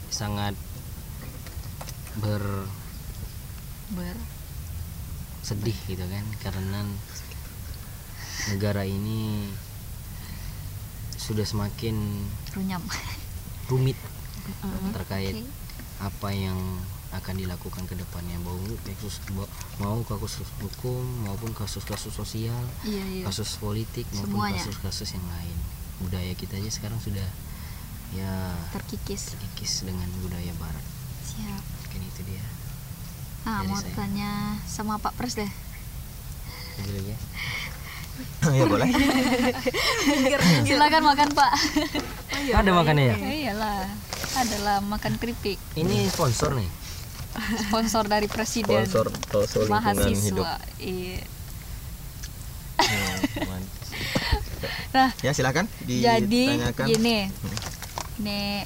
sangat 0.08 0.56
bersedih 2.24 2.72
ber 5.76 5.92
gitu 5.92 6.06
kan 6.08 6.24
karena 6.40 6.88
negara 8.56 8.88
ini 8.88 9.52
sudah 11.20 11.44
semakin 11.44 12.24
runyam. 12.56 12.80
rumit 13.68 14.00
terkait 14.96 15.44
Oke. 15.44 15.52
Apa 16.04 16.30
yang 16.30 16.58
akan 17.14 17.36
dilakukan 17.38 17.86
ke 17.86 17.94
depannya 17.94 18.36
mau 18.38 18.58
kasus 18.84 19.22
mau 19.78 20.02
kasus 20.04 20.34
hukum 20.60 21.00
maupun 21.22 21.54
kasus-kasus 21.54 22.12
sosial 22.12 22.58
Iya 22.84 23.06
iya. 23.06 23.24
kasus 23.24 23.56
politik 23.56 24.04
maupun 24.12 24.52
kasus-kasus 24.52 25.14
yang 25.14 25.24
lain 25.24 25.58
budaya 26.02 26.34
kita 26.34 26.58
aja 26.58 26.68
sekarang 26.70 26.98
sudah 26.98 27.24
ya 28.12 28.34
Terkikis. 28.72 29.32
terkikis 29.32 29.86
dengan 29.86 30.10
budaya 30.20 30.52
barat 30.58 30.86
Siap. 31.24 31.62
mungkin 31.80 32.02
itu 32.04 32.22
dia 32.26 32.44
Nah, 33.44 33.60
Dari 33.60 33.70
mau 33.70 33.78
saya. 33.78 33.92
tanya 33.94 34.32
sama 34.64 34.96
Pak 34.98 35.14
Pres 35.14 35.36
deh. 35.36 35.52
dulu 36.80 37.00
ya 37.06 37.18
ya 38.58 38.66
boleh 38.66 38.88
Silakan 40.66 41.04
makan 41.06 41.30
Pak. 41.32 41.52
ada 42.52 42.72
makannya 42.72 43.06
ya 43.06 43.16
Ya 43.16 43.32
iyalah. 43.48 43.86
Adalah 44.34 44.82
makan 44.82 45.22
keripik. 45.22 45.62
ini 45.78 46.10
sponsor 46.10 46.58
nih 46.58 46.70
Sponsor 47.70 48.06
dari 48.06 48.30
presiden. 48.30 48.86
sponsor 48.86 49.10
sponsor 49.10 49.62
lingkungan 49.66 50.14
hidup 50.14 50.46
mahasiswa. 50.46 50.54
Iya. 50.78 51.20
Hmm. 52.84 53.64
Nah, 54.94 55.10
ya 55.26 55.34
silakan 55.34 55.66
jadi 55.82 56.44
gini. 56.86 57.30
Nih, 58.22 58.62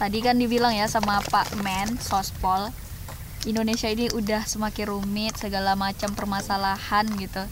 tadi 0.00 0.18
kan 0.24 0.40
dibilang 0.40 0.72
ya 0.72 0.88
sama 0.88 1.20
Pak 1.20 1.60
Men 1.60 2.00
Sospol, 2.00 2.72
Indonesia 3.44 3.86
ini 3.92 4.08
udah 4.08 4.48
semakin 4.48 4.88
rumit 4.88 5.36
segala 5.36 5.76
macam 5.76 6.16
permasalahan 6.16 7.04
gitu. 7.20 7.44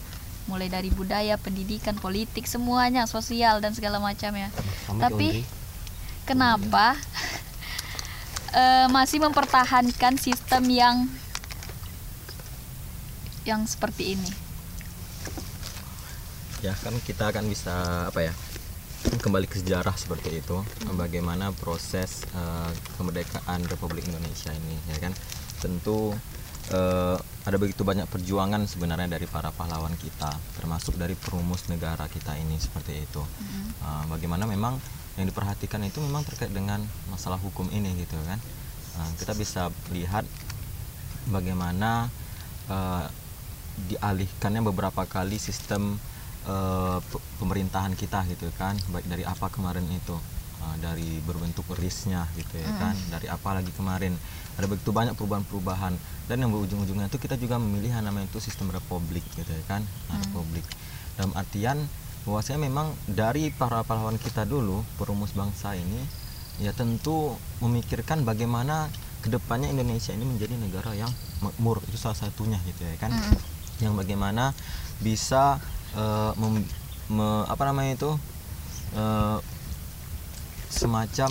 Mulai 0.48 0.68
dari 0.72 0.88
budaya, 0.92 1.36
pendidikan, 1.36 1.96
politik, 1.96 2.48
semuanya, 2.48 3.04
sosial 3.04 3.60
dan 3.60 3.76
segala 3.76 4.00
macam 4.00 4.32
ya. 4.32 4.48
Tapi 4.88 5.44
kenapa 6.24 6.96
eh, 8.54 8.86
masih 8.88 9.18
mempertahankan 9.20 10.16
sistem 10.16 10.64
yang 10.70 10.96
yang 13.44 13.66
seperti 13.68 14.16
ini? 14.16 14.44
ya 16.64 16.72
kan 16.80 16.96
kita 17.04 17.28
akan 17.28 17.44
bisa 17.52 18.08
apa 18.08 18.24
ya 18.24 18.32
kembali 19.20 19.44
ke 19.44 19.60
sejarah 19.60 19.92
seperti 20.00 20.40
itu. 20.40 20.56
Bagaimana 20.96 21.52
proses 21.52 22.24
eh, 22.32 22.72
kemerdekaan 22.96 23.68
Republik 23.68 24.08
Indonesia 24.08 24.48
ini 24.48 24.80
ya 24.88 24.96
kan? 24.96 25.12
Tentu 25.60 26.16
eh, 26.72 27.16
ada 27.20 27.56
begitu 27.60 27.84
banyak 27.84 28.08
perjuangan 28.08 28.64
sebenarnya 28.64 29.20
dari 29.20 29.28
para 29.28 29.52
pahlawan 29.52 29.92
kita 30.00 30.32
termasuk 30.56 30.96
dari 30.96 31.12
perumus 31.12 31.68
negara 31.68 32.08
kita 32.08 32.32
ini 32.40 32.56
seperti 32.56 33.04
itu. 33.04 33.20
Eh, 33.84 34.04
bagaimana 34.08 34.48
memang 34.48 34.80
yang 35.14 35.26
diperhatikan 35.26 35.78
itu 35.82 36.02
memang 36.02 36.22
terkait 36.22 36.50
dengan 36.50 36.82
masalah 37.06 37.38
hukum 37.38 37.70
ini 37.70 37.94
gitu 37.96 38.18
kan. 38.24 38.38
Eh, 38.94 39.10
kita 39.18 39.34
bisa 39.34 39.62
lihat 39.90 40.26
bagaimana 41.26 42.10
eh, 42.66 43.06
dialihkannya 43.90 44.62
beberapa 44.64 45.02
kali 45.04 45.34
sistem 45.36 45.98
pe- 46.44 47.24
pemerintahan 47.40 47.96
kita 47.96 48.22
gitu 48.28 48.46
kan 48.54 48.76
baik 48.92 49.08
dari 49.08 49.24
apa 49.24 49.48
kemarin 49.48 49.82
itu 49.90 50.14
eh, 50.60 50.76
dari 50.78 51.18
berbentuk 51.24 51.64
risnya 51.74 52.28
gitu 52.36 52.54
ya 52.54 52.70
kan 52.76 52.94
dari 53.10 53.26
apa 53.26 53.56
lagi 53.56 53.72
kemarin. 53.74 54.14
Ada 54.54 54.70
begitu 54.70 54.94
banyak 54.94 55.18
perubahan-perubahan. 55.18 55.98
Dan 56.24 56.40
yang 56.40 56.54
berujung-ujungnya 56.54 57.10
itu 57.10 57.18
kita 57.18 57.34
juga 57.34 57.58
memilih 57.58 57.90
yang 57.92 58.06
namanya 58.06 58.30
itu 58.30 58.38
sistem 58.40 58.70
republik 58.70 59.20
gitu 59.34 59.50
ya 59.50 59.64
kan 59.66 59.82
Nah, 60.08 60.16
republik. 60.16 60.64
Dalam 61.14 61.34
artian 61.34 61.78
bahwasanya 62.24 62.66
memang 62.68 62.92
dari 63.04 63.52
para 63.52 63.84
pahlawan 63.84 64.16
kita 64.16 64.48
dulu 64.48 64.80
perumus 64.96 65.36
bangsa 65.36 65.76
ini 65.76 66.00
ya 66.62 66.70
tentu 66.72 67.34
memikirkan 67.60 68.22
bagaimana 68.22 68.88
ke 69.20 69.32
depannya 69.32 69.72
Indonesia 69.72 70.12
ini 70.12 70.22
menjadi 70.28 70.54
negara 70.60 70.92
yang 70.92 71.08
makmur. 71.40 71.80
Itu 71.88 71.96
salah 71.96 72.16
satunya 72.16 72.60
gitu 72.68 72.84
ya 72.84 72.96
kan. 73.00 73.10
Yang 73.80 73.94
bagaimana 74.04 74.52
bisa 75.00 75.58
eh, 75.96 76.32
mem- 76.36 76.68
me- 77.08 77.44
apa 77.48 77.62
namanya 77.64 77.96
itu 77.96 78.10
eh, 78.94 79.38
semacam 80.70 81.30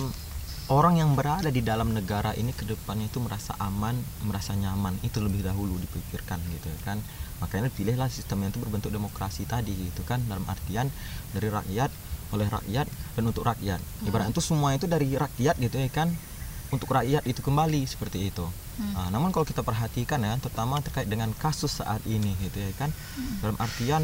orang 0.72 0.96
yang 0.96 1.12
berada 1.12 1.52
di 1.52 1.60
dalam 1.60 1.92
negara 1.92 2.32
ini 2.32 2.54
ke 2.56 2.64
depannya 2.64 3.10
itu 3.10 3.20
merasa 3.20 3.52
aman, 3.60 3.96
merasa 4.24 4.56
nyaman. 4.56 4.96
Itu 5.04 5.20
lebih 5.20 5.44
dahulu 5.44 5.76
dipikirkan 5.76 6.40
gitu 6.52 6.72
kan. 6.86 7.00
Makanya 7.44 7.68
pilihlah 7.68 8.08
sistem 8.08 8.46
yang 8.46 8.50
itu 8.54 8.60
berbentuk 8.62 8.88
demokrasi 8.88 9.44
tadi 9.44 9.76
gitu 9.76 10.00
kan. 10.08 10.24
Dalam 10.24 10.46
artian 10.48 10.88
dari 11.36 11.52
rakyat 11.52 11.90
oleh 12.32 12.48
rakyat 12.48 12.86
dan 12.88 13.22
untuk 13.28 13.44
rakyat. 13.44 13.80
Ibarat 14.08 14.32
itu 14.32 14.40
semua 14.40 14.72
itu 14.72 14.88
dari 14.88 15.12
rakyat 15.12 15.60
gitu 15.60 15.76
ya 15.76 15.90
kan. 15.92 16.08
Untuk 16.72 16.88
rakyat 16.90 17.28
itu 17.28 17.44
kembali 17.44 17.84
seperti 17.84 18.32
itu. 18.32 18.46
Nah, 18.74 19.06
namun 19.14 19.30
kalau 19.30 19.46
kita 19.46 19.62
perhatikan 19.62 20.18
ya, 20.18 20.34
terutama 20.42 20.82
terkait 20.82 21.06
dengan 21.06 21.30
kasus 21.38 21.78
saat 21.78 22.02
ini 22.10 22.34
gitu 22.42 22.58
ya 22.58 22.74
kan, 22.74 22.90
dalam 23.38 23.54
artian 23.62 24.02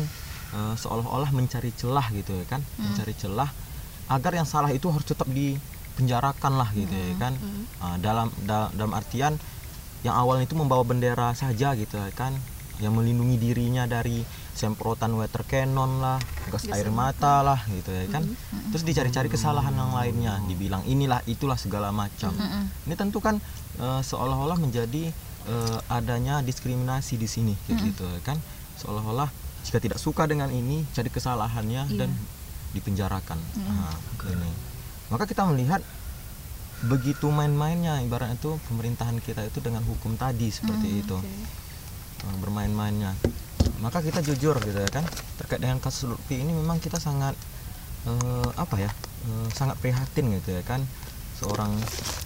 eh, 0.54 0.74
seolah-olah 0.78 1.34
mencari 1.34 1.74
celah 1.74 2.06
gitu 2.14 2.38
ya 2.38 2.46
kan, 2.46 2.62
mencari 2.78 3.10
celah 3.18 3.50
agar 4.06 4.32
yang 4.38 4.46
salah 4.46 4.70
itu 4.70 4.86
harus 4.86 5.02
tetap 5.02 5.26
dipenjarakan 5.90 6.52
lah 6.54 6.68
gitu 6.72 6.92
ya 6.92 7.14
kan, 7.18 7.34
Ah, 7.78 7.96
dalam 7.96 8.28
da- 8.40 8.70
dalam 8.70 8.92
artian 8.92 9.34
yang 10.00 10.14
awalnya 10.14 10.44
itu 10.44 10.54
membawa 10.54 10.80
bendera 10.82 11.32
saja 11.34 11.72
gitu 11.74 11.96
ya 11.96 12.08
kan, 12.10 12.32
yang 12.78 12.92
melindungi 12.92 13.36
dirinya 13.36 13.84
dari 13.86 14.24
semprotan 14.52 15.12
water 15.12 15.42
cannon 15.42 15.98
lah, 15.98 16.16
gas 16.46 16.64
air 16.66 16.88
mata 16.90 17.12
lah 17.42 17.60
gitu 17.66 17.90
ya 17.90 18.04
kan, 18.08 18.24
terus 18.70 18.82
dicari-cari 18.82 19.28
kesalahan 19.30 19.72
yang 19.74 19.92
lainnya, 19.92 20.34
dibilang 20.46 20.84
inilah 20.84 21.20
itulah 21.26 21.56
segala 21.56 21.90
macam. 21.90 22.32
Ini 22.82 22.94
tentu 22.94 23.18
kan 23.18 23.36
eh, 23.76 24.00
seolah-olah 24.02 24.56
menjadi 24.56 25.12
eh, 25.42 25.78
adanya 25.88 26.40
diskriminasi 26.40 27.16
di 27.16 27.26
sini 27.26 27.54
kayak 27.62 27.78
gitu 27.86 28.04
ya 28.06 28.20
kan. 28.22 28.36
Seolah-olah 28.76 29.28
jika 29.62 29.76
tidak 29.78 29.96
suka 29.96 30.24
dengan 30.24 30.48
ini 30.50 30.88
jadi 30.90 31.08
kesalahannya 31.08 31.92
dan 31.94 32.12
dipenjarakan. 32.70 33.36
Nah, 33.58 33.96
ini. 34.30 34.52
Maka 35.10 35.26
kita 35.26 35.42
melihat 35.50 35.82
begitu 36.80 37.28
main-mainnya 37.28 38.00
ibaratnya 38.00 38.40
itu 38.40 38.56
pemerintahan 38.72 39.20
kita 39.20 39.44
itu 39.44 39.60
dengan 39.60 39.84
hukum 39.84 40.16
tadi 40.16 40.48
seperti 40.48 41.04
itu. 41.04 41.18
Eh, 42.24 42.36
bermain-mainnya. 42.40 43.12
Maka 43.84 44.00
kita 44.00 44.24
jujur 44.24 44.56
gitu 44.60 44.76
ya 44.76 44.90
kan 44.92 45.04
terkait 45.40 45.60
dengan 45.60 45.80
kasus 45.80 46.08
Lutfi 46.08 46.40
ini 46.40 46.52
memang 46.52 46.80
kita 46.80 46.96
sangat 46.96 47.36
eh, 48.08 48.48
apa 48.56 48.76
ya 48.80 48.90
eh, 49.28 49.48
sangat 49.52 49.76
prihatin 49.82 50.32
gitu 50.40 50.56
ya 50.56 50.62
kan. 50.64 50.80
Seorang 51.36 51.72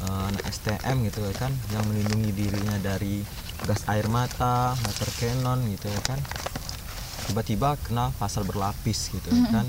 eh, 0.06 0.22
anak 0.30 0.44
STM 0.50 0.96
gitu 1.10 1.24
ya 1.24 1.34
kan 1.34 1.50
yang 1.74 1.82
melindungi 1.90 2.30
dirinya 2.36 2.78
dari 2.78 3.26
gas 3.66 3.82
air 3.90 4.06
mata, 4.06 4.76
water 4.76 5.10
cannon 5.18 5.62
gitu 5.66 5.90
ya 5.90 6.00
kan. 6.06 6.20
Tiba-tiba 7.26 7.80
kena 7.80 8.12
pasal 8.20 8.44
berlapis 8.44 9.10
gitu 9.10 9.32
ya 9.32 9.48
kan 9.50 9.66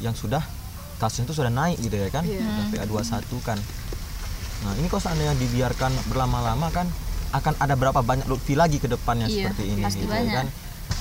yang 0.00 0.14
sudah 0.14 0.40
kasusnya 0.98 1.24
itu 1.24 1.34
sudah 1.34 1.48
naik 1.48 1.78
gitu 1.78 1.94
ya 1.94 2.10
kan? 2.10 2.22
Sudah 2.22 2.66
PA21 2.68 3.30
kan. 3.40 3.58
Nah 4.58 4.72
ini 4.74 4.86
kalau 4.86 4.98
seandainya 5.00 5.34
dibiarkan 5.34 5.92
berlama-lama 6.06 6.68
kan 6.68 6.86
akan 7.28 7.54
ada 7.56 7.74
berapa 7.74 8.00
banyak 8.00 8.26
Lutfi 8.26 8.52
lagi 8.52 8.76
ke 8.76 8.88
depannya 8.88 9.28
Iya, 9.28 9.52
seperti 9.52 9.64
ini 9.68 9.82
gitu 9.86 10.04
ya 10.04 10.18
banyak. 10.18 10.34
kan? 10.34 10.46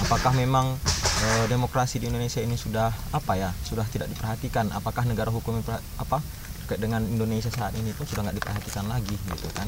Apakah 0.04 0.32
memang 0.32 0.76
eh, 1.24 1.46
demokrasi 1.48 1.98
di 1.98 2.06
Indonesia 2.06 2.38
ini 2.38 2.54
sudah 2.54 2.92
apa 3.10 3.34
ya 3.34 3.50
sudah 3.64 3.88
tidak 3.88 4.08
diperhatikan? 4.08 4.70
Apakah 4.70 5.04
negara 5.04 5.32
hukum 5.32 5.58
apa 5.98 6.20
terkait 6.62 6.78
dengan 6.78 7.00
Indonesia 7.02 7.48
saat 7.48 7.72
ini 7.74 7.96
pun 7.96 8.04
sudah 8.04 8.28
nggak 8.28 8.38
diperhatikan 8.38 8.86
lagi 8.86 9.16
gitu 9.16 9.48
kan? 9.52 9.66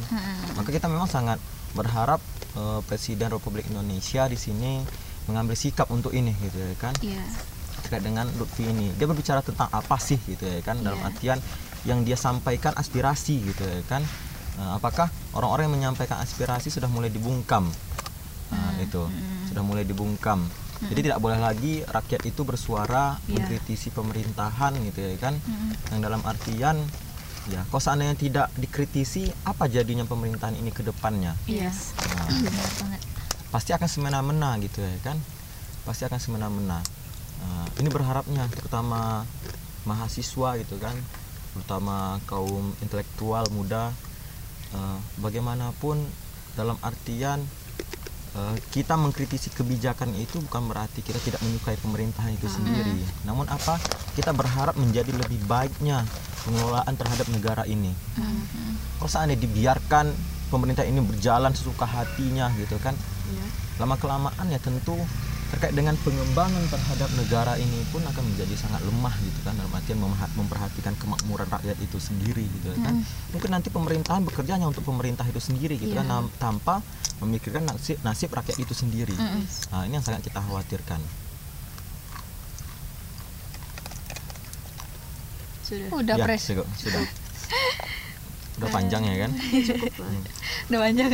Maka 0.54 0.70
kita 0.70 0.86
memang 0.86 1.08
sangat 1.08 1.39
berharap 1.72 2.20
eh, 2.54 2.80
Presiden 2.86 3.32
Republik 3.32 3.65
Indonesia 3.68 4.28
di 4.28 4.36
sini 4.36 4.84
mengambil 5.26 5.56
sikap 5.56 5.89
untuk 5.89 6.12
ini 6.12 6.36
gitu 6.38 6.60
ya 6.60 6.76
kan? 6.78 6.94
Iya. 7.00 7.24
Terkait 7.89 8.06
dengan 8.06 8.30
Lutfi 8.38 8.63
ini. 8.63 8.93
Dia 8.93 9.10
berbicara 9.10 9.41
tentang 9.41 9.65
apa 9.67 9.97
sih 9.97 10.21
gitu 10.21 10.45
ya 10.45 10.62
kan 10.62 10.78
dalam 10.78 11.02
Iya. 11.02 11.10
artian 11.10 11.39
yang 11.84 12.06
dia 12.06 12.13
sampaikan 12.13 12.78
aspirasi 12.78 13.41
gitu 13.43 13.65
ya 13.65 13.82
kan. 13.89 14.06
Eh, 14.56 14.71
apakah 14.71 15.10
orang-orang 15.34 15.65
yang 15.65 15.75
menyampaikan 15.89 16.21
aspirasi 16.21 16.69
sudah 16.69 16.86
mulai 16.86 17.10
dibungkam? 17.10 17.65
Nah, 18.49 18.78
Hmm, 18.78 18.86
itu. 18.86 19.02
Sudah 19.47 19.65
mulai 19.65 19.82
dibungkam. 19.82 20.45
Jadi 20.80 21.02
tidak 21.04 21.17
boleh 21.17 21.36
lagi 21.36 21.82
rakyat 21.82 22.23
itu 22.23 22.41
bersuara 22.41 23.17
Iya. 23.25 23.41
mengkritisi 23.41 23.89
pemerintahan 23.89 24.78
gitu 24.86 24.99
ya 25.02 25.17
kan. 25.17 25.34
Mm-mm. 25.36 25.73
yang 25.89 25.99
dalam 25.99 26.21
artian 26.21 26.78
ya 27.49 27.65
kalau 27.65 27.82
seandainya 27.82 28.13
tidak 28.13 28.47
dikritisi 28.54 29.25
apa 29.43 29.65
jadinya 29.65 30.06
pemerintahan 30.06 30.54
ini 30.54 30.69
ke 30.69 30.86
depannya? 30.86 31.34
Yes. 31.49 31.97
Nah, 31.97 32.30
banget. 32.78 33.02
pasti 33.49 33.73
akan 33.73 33.89
semena-mena 33.89 34.54
gitu 34.60 34.80
ya 34.80 34.93
kan. 35.02 35.17
Pasti 35.82 36.06
akan 36.06 36.19
semena-mena 36.21 36.80
Nah, 37.39 37.67
ini 37.80 37.88
berharapnya 37.88 38.45
terutama 38.52 39.23
mahasiswa 39.84 40.60
gitu 40.60 40.75
kan 40.78 40.93
terutama 41.49 42.19
kaum 42.30 42.75
intelektual 42.80 43.47
muda 43.49 43.89
eh, 44.71 44.97
bagaimanapun 45.17 45.97
dalam 46.54 46.78
artian 46.84 47.41
eh, 48.36 48.56
kita 48.69 48.93
mengkritisi 48.93 49.49
kebijakan 49.49 50.13
itu 50.13 50.38
bukan 50.45 50.69
berarti 50.69 50.99
kita 51.02 51.17
tidak 51.19 51.41
menyukai 51.41 51.80
pemerintahan 51.80 52.36
itu 52.36 52.45
sendiri. 52.45 52.99
Namun 53.25 53.49
apa? 53.49 53.80
Kita 54.13 54.30
berharap 54.30 54.75
menjadi 54.75 55.10
lebih 55.10 55.39
baiknya 55.47 56.04
pengelolaan 56.43 56.93
terhadap 56.93 57.28
negara 57.32 57.63
ini. 57.65 57.95
Kalau 58.99 59.10
seandainya 59.10 59.39
dibiarkan 59.39 60.12
pemerintah 60.49 60.84
ini 60.84 60.99
berjalan 60.99 61.56
sesuka 61.56 61.86
hatinya 61.86 62.52
gitu 62.58 62.75
kan 62.82 62.93
Iya. 63.30 63.45
lama 63.78 63.95
kelamaan 63.95 64.49
ya 64.49 64.58
tentu 64.58 64.97
terkait 65.49 65.73
dengan 65.73 65.97
pengembangan 66.05 66.62
terhadap 66.69 67.09
negara 67.17 67.57
ini 67.57 67.81
pun 67.89 68.05
akan 68.05 68.21
menjadi 68.21 68.53
sangat 68.53 68.85
lemah 68.85 69.15
gitu 69.17 69.39
kan 69.41 69.57
dalam 69.57 69.73
artian 69.73 69.97
memperhatikan 70.38 70.93
kemakmuran 70.95 71.49
rakyat 71.49 71.77
itu 71.81 71.97
sendiri 71.97 72.45
gitu 72.45 72.69
kan. 72.79 73.01
Mungkin 73.33 73.49
nanti 73.49 73.73
pemerintahan 73.73 74.21
bekerja 74.23 74.62
hanya 74.62 74.69
untuk 74.69 74.85
pemerintah 74.85 75.25
itu 75.25 75.41
sendiri 75.41 75.81
gitu 75.81 75.97
kan 75.97 76.05
nam- 76.05 76.31
tanpa 76.38 76.85
memikirkan 77.17 77.65
nasib 77.65 77.97
nasib 78.05 78.29
rakyat 78.29 78.62
itu 78.62 78.77
sendiri. 78.77 79.17
Nah 79.73 79.89
ini 79.89 79.97
yang 79.97 80.05
sangat 80.05 80.21
kita 80.21 80.38
khawatirkan. 80.38 81.01
Sudah. 85.65 85.89
Udah 85.93 86.15
ya, 86.17 86.25
pres. 86.25 86.41
sudah 86.45 86.65
sudah. 86.77 87.01
Udah 88.59 88.69
panjang 88.69 89.01
ya 89.05 89.15
kan? 89.25 89.31
Udah 90.69 90.79
panjang. 90.81 91.09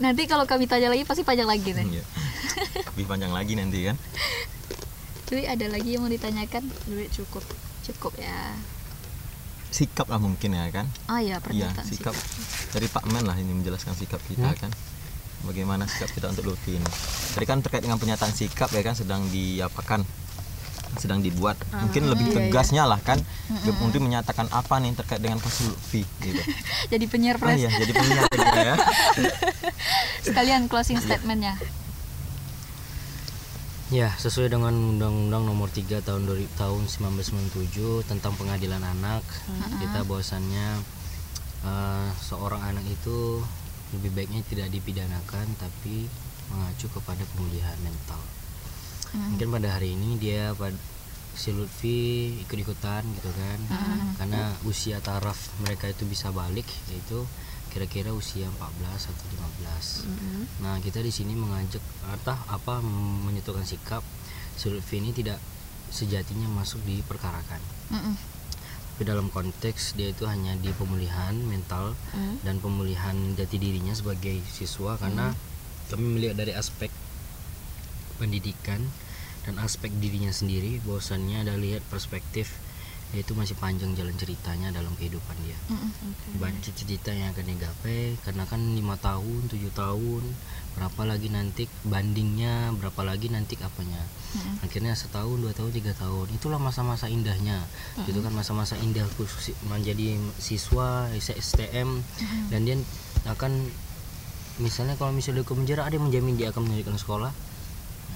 Nanti 0.00 0.22
kalau 0.24 0.46
kami 0.46 0.64
tanya 0.70 0.88
lagi 0.88 1.02
pasti 1.04 1.22
panjang 1.26 1.46
lagi 1.50 1.70
nih. 1.74 1.86
Iya. 1.98 2.04
Lebih 2.92 3.06
panjang 3.06 3.32
lagi 3.32 3.52
nanti 3.54 3.78
kan 3.86 3.96
Jadi 5.30 5.46
ada 5.46 5.66
lagi 5.70 5.94
yang 5.94 6.02
mau 6.02 6.10
ditanyakan? 6.10 6.66
Duit 6.86 7.10
cukup. 7.14 7.44
Cukup 7.82 8.12
ya. 8.18 8.54
sikap 9.70 10.10
lah 10.10 10.18
mungkin 10.18 10.50
ya 10.50 10.66
kan 10.74 10.90
Oh 11.06 11.14
Iya, 11.14 11.38
iya, 11.38 11.42
pernyataan 11.42 11.86
sikap 11.86 12.10
dari 12.70 12.86
Pak 12.86 13.06
Men 13.06 13.22
lah 13.22 13.38
ini 13.38 13.54
menjelaskan 13.54 13.94
sikap 13.94 14.18
kita 14.26 14.50
kan. 14.58 14.70
Bagaimana 15.40 15.86
sikap 15.86 16.10
kita 16.10 16.26
untuk 16.26 16.50
Lutfi 16.50 16.74
ini. 16.74 16.90
Tadi 17.32 17.46
kan 17.46 17.62
terkait 17.62 17.80
dengan 17.80 17.96
pernyataan 17.96 18.34
sikap 18.34 18.68
ya 18.70 18.82
kan 18.82 18.98
sedang 18.98 19.22
diapakan 19.30 20.02
sedang 20.98 21.22
dibuat. 21.22 21.54
Mungkin 21.70 22.10
lebih 22.10 22.34
tegasnya 22.34 22.82
lah 22.82 22.98
kan. 22.98 23.22
Mungkin 23.78 24.02
menyatakan 24.02 24.50
apa 24.50 24.82
nih 24.82 24.90
terkait 24.98 25.22
dengan 25.22 25.38
kasus 25.38 25.70
Lutfi 25.70 26.02
gitu. 26.18 26.42
Jadi 26.92 27.04
penyiar 27.06 27.38
Ah 27.38 27.54
pres. 27.54 27.62
iya, 27.62 27.70
jadi 27.70 27.92
penyiar 27.94 28.26
kita 28.26 28.58
ya. 28.58 28.76
Sekalian 30.26 30.66
closing 30.66 30.98
statementnya. 30.98 31.54
Ya, 33.90 34.14
sesuai 34.14 34.54
dengan 34.54 34.70
Undang-Undang 34.70 35.50
Nomor 35.50 35.66
3 35.66 35.98
tahun 35.98 36.22
dari 36.22 36.46
tahun 36.54 36.86
1997 36.86 38.06
tentang 38.06 38.38
pengadilan 38.38 38.78
anak, 38.78 39.26
kita 39.82 40.06
bahwasannya 40.06 40.78
eh, 41.60 42.08
seorang 42.16 42.62
anak 42.64 42.86
itu 42.86 43.42
lebih 43.90 44.14
baiknya 44.14 44.46
tidak 44.46 44.70
dipidanakan 44.70 45.42
tapi 45.58 46.06
mengacu 46.48 46.86
kepada 46.88 47.26
pemulihan 47.34 47.74
mental. 47.82 48.22
Mungkin 49.10 49.50
pada 49.50 49.74
hari 49.74 49.98
ini 49.98 50.14
dia 50.16 50.54
pad- 50.54 50.78
si 51.30 51.50
Lutfi 51.50 51.98
ikut-ikutan 52.42 53.02
gitu 53.02 53.30
kan, 53.32 53.58
karena 54.18 54.42
usia 54.62 54.98
taraf 55.00 55.34
mereka 55.58 55.86
itu 55.86 56.02
bisa 56.04 56.30
balik 56.30 56.66
yaitu 56.86 57.22
kira-kira 57.70 58.10
usia 58.10 58.50
14 58.50 59.10
atau 59.14 59.24
15. 59.64 60.60
Nah, 60.60 60.82
kita 60.82 61.00
di 61.00 61.14
sini 61.14 61.38
mengajak 61.38 61.82
atau 62.10 62.36
apa 62.50 62.82
menyatukan 63.24 63.62
sikap 63.62 64.02
si 64.58 64.68
Lutfi 64.68 65.00
ini 65.00 65.14
tidak 65.14 65.40
sejatinya 65.88 66.50
masuk 66.50 66.82
di 66.84 67.00
perkarakan. 67.06 67.62
Mm-mm. 67.94 68.14
Tapi 69.00 69.02
dalam 69.08 69.32
konteks 69.32 69.96
dia 69.96 70.12
itu 70.12 70.28
hanya 70.28 70.52
di 70.60 70.68
pemulihan 70.76 71.32
mental 71.48 71.96
dan 72.44 72.60
pemulihan 72.60 73.16
jati 73.32 73.56
dirinya 73.56 73.96
sebagai 73.96 74.44
siswa 74.44 75.00
karena 75.00 75.32
kami 75.88 76.20
melihat 76.20 76.36
dari 76.36 76.52
aspek 76.52 76.92
pendidikan 78.20 78.84
dan 79.48 79.56
aspek 79.64 79.88
dirinya 79.96 80.28
sendiri 80.28 80.84
bahwasannya 80.84 81.48
ada 81.48 81.56
lihat 81.56 81.80
perspektif 81.88 82.52
itu 83.10 83.34
masih 83.34 83.58
panjang 83.58 83.90
jalan 83.98 84.14
ceritanya 84.14 84.70
dalam 84.70 84.94
kehidupan 84.94 85.34
dia. 85.42 85.58
Banyak 86.38 86.62
cita-cita 86.62 87.10
yang 87.10 87.34
akan 87.34 87.42
digapai 87.42 88.14
karena 88.22 88.46
kan 88.46 88.62
lima 88.62 88.94
tahun 89.02 89.50
tujuh 89.50 89.74
tahun 89.74 90.22
berapa 90.78 91.02
lagi 91.02 91.26
nanti 91.34 91.66
bandingnya 91.82 92.70
berapa 92.78 93.02
lagi 93.02 93.26
nanti 93.26 93.58
apanya. 93.58 93.98
Akhirnya 94.62 94.94
setahun 94.94 95.42
dua 95.42 95.50
tahun 95.50 95.74
tiga 95.74 95.90
tahun. 95.98 96.30
Itulah 96.38 96.62
masa-masa 96.62 97.10
indahnya. 97.10 97.66
Itu 98.06 98.22
kan 98.22 98.30
masa-masa 98.30 98.78
indah 98.78 99.06
khusus 99.18 99.58
menjadi 99.66 100.14
siswa 100.38 101.10
STM 101.18 102.06
dan 102.54 102.62
dia 102.62 102.78
akan 103.26 103.66
misalnya 104.62 104.94
kalau 104.94 105.10
misalnya 105.10 105.42
ke 105.42 105.50
penjara 105.50 105.82
ada 105.88 105.98
yang 105.98 106.06
menjamin 106.06 106.38
dia 106.38 106.54
akan 106.54 106.62
melanjutkan 106.62 106.94
sekolah. 106.94 107.32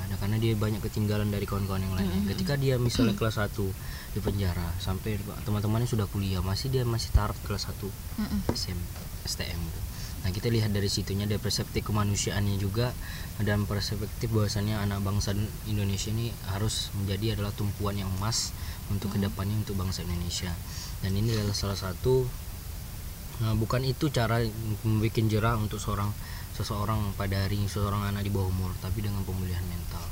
Ada 0.07 0.15
karena 0.23 0.37
dia 0.39 0.55
banyak 0.55 0.83
ketinggalan 0.87 1.35
dari 1.35 1.47
kawan-kawan 1.51 1.83
yang 1.83 1.95
lain. 1.99 2.31
Ketika 2.31 2.55
dia 2.55 2.79
misalnya 2.79 3.15
kelas 3.19 3.43
1 3.43 3.51
di 4.15 4.21
penjara 4.23 4.71
sampai 4.79 5.19
teman-temannya 5.43 5.91
sudah 5.91 6.07
kuliah, 6.07 6.39
masih 6.41 6.71
dia 6.71 6.87
masih 6.87 7.11
taraf 7.11 7.35
kelas 7.43 7.67
1 7.67 7.83
Mm-mm. 7.83 8.41
SM, 8.55 8.79
STM 9.27 9.59
gitu. 9.59 9.81
Nah, 10.25 10.33
kita 10.33 10.49
lihat 10.49 10.73
dari 10.73 10.89
situnya 10.89 11.29
ada 11.29 11.37
perspektif 11.37 11.85
kemanusiaannya 11.85 12.57
juga 12.57 12.97
dan 13.45 13.69
perspektif 13.69 14.33
bahwasannya 14.33 14.81
anak 14.81 15.05
bangsa 15.05 15.37
Indonesia 15.69 16.09
ini 16.15 16.33
harus 16.49 16.89
menjadi 16.97 17.37
adalah 17.37 17.53
tumpuan 17.53 17.99
yang 17.99 18.09
emas 18.17 18.57
untuk 18.89 19.13
ke 19.13 19.21
depannya 19.21 19.61
untuk 19.61 19.77
bangsa 19.77 20.01
Indonesia. 20.01 20.49
Dan 21.05 21.13
ini 21.19 21.37
adalah 21.37 21.53
salah 21.53 21.77
satu 21.77 22.25
Nah, 23.43 23.51
bukan 23.59 23.83
itu 23.83 24.15
cara 24.15 24.39
membuat 24.87 25.19
jerah 25.27 25.59
untuk 25.59 25.83
seorang 25.83 26.15
seseorang 26.55 27.19
pada 27.19 27.35
hari 27.35 27.59
seseorang 27.67 28.07
anak 28.07 28.23
di 28.23 28.31
bawah 28.31 28.47
umur, 28.47 28.71
tapi 28.79 29.03
dengan 29.03 29.27
pemulihan 29.27 29.65
mental. 29.67 30.03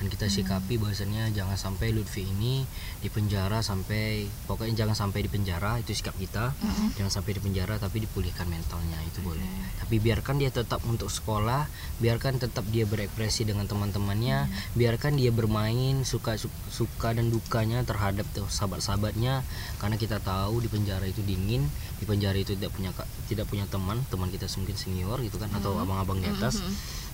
Dan 0.00 0.08
kita 0.08 0.32
sikapi 0.32 0.80
bahwasannya 0.80 1.28
jangan 1.36 1.60
sampai 1.60 1.92
Lutfi 1.92 2.24
ini 2.24 2.64
di 3.04 3.12
penjara 3.12 3.60
sampai 3.60 4.24
pokoknya 4.48 4.72
jangan 4.72 4.96
sampai 4.96 5.28
di 5.28 5.30
penjara 5.30 5.76
itu 5.76 5.92
sikap 5.92 6.16
kita. 6.16 6.56
Jangan 6.96 7.12
sampai 7.12 7.36
di 7.36 7.40
penjara 7.44 7.76
tapi 7.76 8.00
dipulihkan 8.00 8.48
mentalnya 8.48 8.96
itu 9.04 9.20
boleh. 9.20 9.44
Tapi 9.76 10.00
biarkan 10.00 10.40
dia 10.40 10.48
tetap 10.48 10.80
untuk 10.88 11.12
sekolah, 11.12 11.68
biarkan 12.00 12.40
tetap 12.40 12.64
dia 12.72 12.88
berekspresi 12.88 13.44
dengan 13.44 13.68
teman-temannya, 13.68 14.48
biarkan 14.72 15.20
dia 15.20 15.28
bermain 15.28 16.00
suka 16.08 16.40
su- 16.40 16.48
suka 16.72 17.12
dan 17.12 17.28
dukanya 17.28 17.84
terhadap 17.84 18.24
tuh 18.32 18.48
sahabat-sahabatnya. 18.48 19.44
Karena 19.76 20.00
kita 20.00 20.16
tahu 20.24 20.64
di 20.64 20.72
penjara 20.72 21.04
itu 21.04 21.20
dingin, 21.20 21.68
di 22.00 22.08
penjara 22.08 22.40
itu 22.40 22.56
tidak 22.56 22.72
punya 22.72 22.96
tidak 23.28 23.44
punya 23.52 23.68
teman, 23.68 24.00
teman 24.08 24.32
kita 24.32 24.48
mungkin 24.56 24.76
senior 24.80 25.20
gitu 25.20 25.36
kan 25.36 25.52
atau 25.52 25.76
abang-abang 25.76 26.24
di 26.24 26.28
atas. 26.32 26.64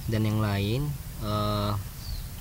Dan 0.07 0.22
yang 0.22 0.38
lain 0.38 0.87
eh, 1.27 1.75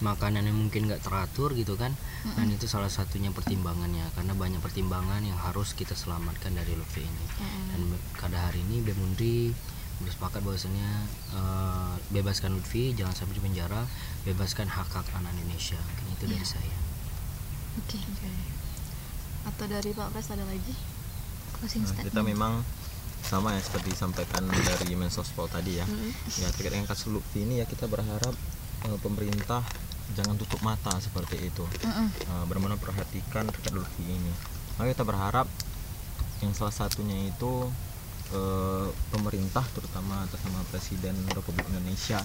makanannya 0.04 0.52
mungkin 0.52 0.92
nggak 0.92 1.08
teratur 1.08 1.56
gitu 1.56 1.80
kan 1.80 1.96
dan 2.36 2.52
itu 2.52 2.68
salah 2.68 2.92
satunya 2.92 3.32
pertimbangannya 3.32 4.04
karena 4.12 4.34
banyak 4.36 4.60
pertimbangan 4.60 5.24
yang 5.24 5.38
harus 5.38 5.72
kita 5.72 5.96
selamatkan 5.96 6.52
dari 6.52 6.76
Lutfi 6.76 7.06
ini 7.06 7.26
dan 7.72 7.80
be- 7.88 8.04
pada 8.18 8.50
hari 8.50 8.60
ini 8.68 8.84
Bemundri 8.84 9.56
bersepakat 9.96 10.44
bahwasanya 10.44 10.90
eh, 11.32 11.94
bebaskan 12.12 12.60
Lutfi 12.60 12.92
jangan 12.92 13.16
sampai 13.16 13.40
di 13.40 13.44
penjara 13.46 13.88
bebaskan 14.28 14.68
hak 14.68 14.90
hak 14.92 15.08
anak 15.16 15.32
Indonesia 15.40 15.80
Mungkin 15.80 16.12
itu 16.12 16.26
dari 16.28 16.44
saya 16.44 16.76
Oke. 17.76 18.00
Oke. 18.00 18.32
Atau 19.46 19.66
dari 19.68 19.92
Pak 19.92 20.12
Pres 20.12 20.32
ada 20.32 20.44
lagi? 20.44 20.76
Closing 21.56 21.84
Nah, 21.84 22.04
kita 22.04 22.22
memang 22.24 22.54
sama 23.20 23.52
ya 23.52 23.62
seperti 23.62 23.92
disampaikan 23.92 24.46
dari 24.48 24.96
Mensospol 24.96 25.48
tadi 25.48 25.80
ya. 25.80 25.86
Ya 26.40 26.48
terkait 26.56 26.72
dengan 26.72 26.88
kasus 26.88 27.12
Lutfi 27.12 27.44
ini 27.44 27.60
ya 27.60 27.66
kita 27.68 27.86
berharap 27.86 28.34
eh, 28.84 28.98
pemerintah 29.00 29.60
jangan 30.14 30.38
tutup 30.38 30.62
mata 30.62 30.94
seperti 31.02 31.50
itu. 31.50 31.66
Mm-mm. 31.82 32.08
Eh, 32.14 32.44
benar-benar 32.46 32.78
perhatikan 32.78 33.50
Lutfi 33.74 34.06
ini. 34.06 34.34
Maka 34.78 34.94
kita 34.94 35.04
berharap 35.04 35.48
yang 36.44 36.54
salah 36.54 36.76
satunya 36.76 37.16
itu 37.26 37.66
eh, 38.30 38.88
pemerintah 39.10 39.66
terutama 39.74 40.28
nama 40.30 40.62
Presiden 40.70 41.16
Republik 41.34 41.66
Indonesia 41.72 42.22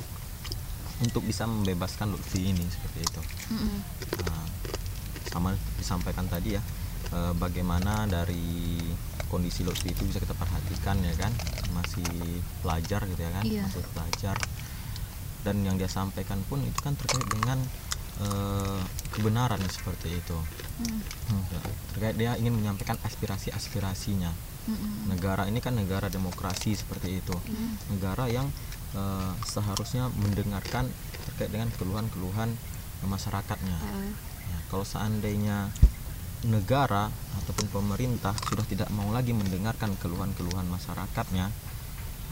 untuk 1.01 1.25
bisa 1.25 1.49
membebaskan 1.49 2.13
Lutfi 2.13 2.53
ini 2.53 2.65
seperti 2.69 2.99
itu. 3.01 3.23
Mm-mm. 3.57 3.79
Nah, 4.29 4.45
sama 5.31 5.55
disampaikan 5.79 6.27
tadi 6.27 6.59
ya 6.59 6.63
eh, 7.11 7.33
bagaimana 7.35 8.05
dari 8.05 8.77
kondisi 9.31 9.63
Lutfi 9.63 9.95
itu 9.95 10.03
bisa 10.05 10.19
kita 10.19 10.35
perhatikan 10.35 10.99
ya 11.01 11.15
kan 11.15 11.31
masih 11.71 12.03
pelajar 12.61 13.07
gitu 13.07 13.23
ya 13.23 13.31
kan 13.31 13.45
Iya. 13.47 13.63
masih 13.63 13.83
pelajar 13.95 14.37
dan 15.47 15.65
yang 15.65 15.77
dia 15.81 15.89
sampaikan 15.89 16.41
pun 16.47 16.61
itu 16.61 16.79
kan 16.81 16.95
terkait 16.97 17.25
dengan 17.29 17.59
eh, 18.21 18.81
kebenaran 19.15 19.61
seperti 19.69 20.21
itu. 20.21 20.39
Hmm, 20.81 21.43
terkait 21.97 22.17
dia 22.17 22.37
ingin 22.41 22.57
menyampaikan 22.57 22.97
aspirasi 23.05 23.53
aspirasinya 23.53 24.33
Mm-mm. 24.65 25.13
negara 25.13 25.45
ini 25.49 25.61
kan 25.61 25.77
negara 25.77 26.09
demokrasi 26.09 26.77
seperti 26.77 27.21
itu. 27.21 27.37
Negara 27.93 28.29
yang 28.29 28.49
eh, 28.97 29.33
seharusnya 29.45 30.09
mendengarkan 30.17 30.89
terkait 31.31 31.51
dengan 31.53 31.69
keluhan-keluhan 31.77 32.53
masyarakatnya. 33.05 33.79
Ya, 34.51 34.59
kalau 34.69 34.85
seandainya 34.85 35.73
negara 36.45 37.13
ataupun 37.37 37.69
pemerintah 37.69 38.33
sudah 38.49 38.65
tidak 38.65 38.89
mau 38.97 39.13
lagi 39.13 39.37
mendengarkan 39.37 39.93
keluhan-keluhan 40.01 40.65
masyarakatnya 40.73 41.53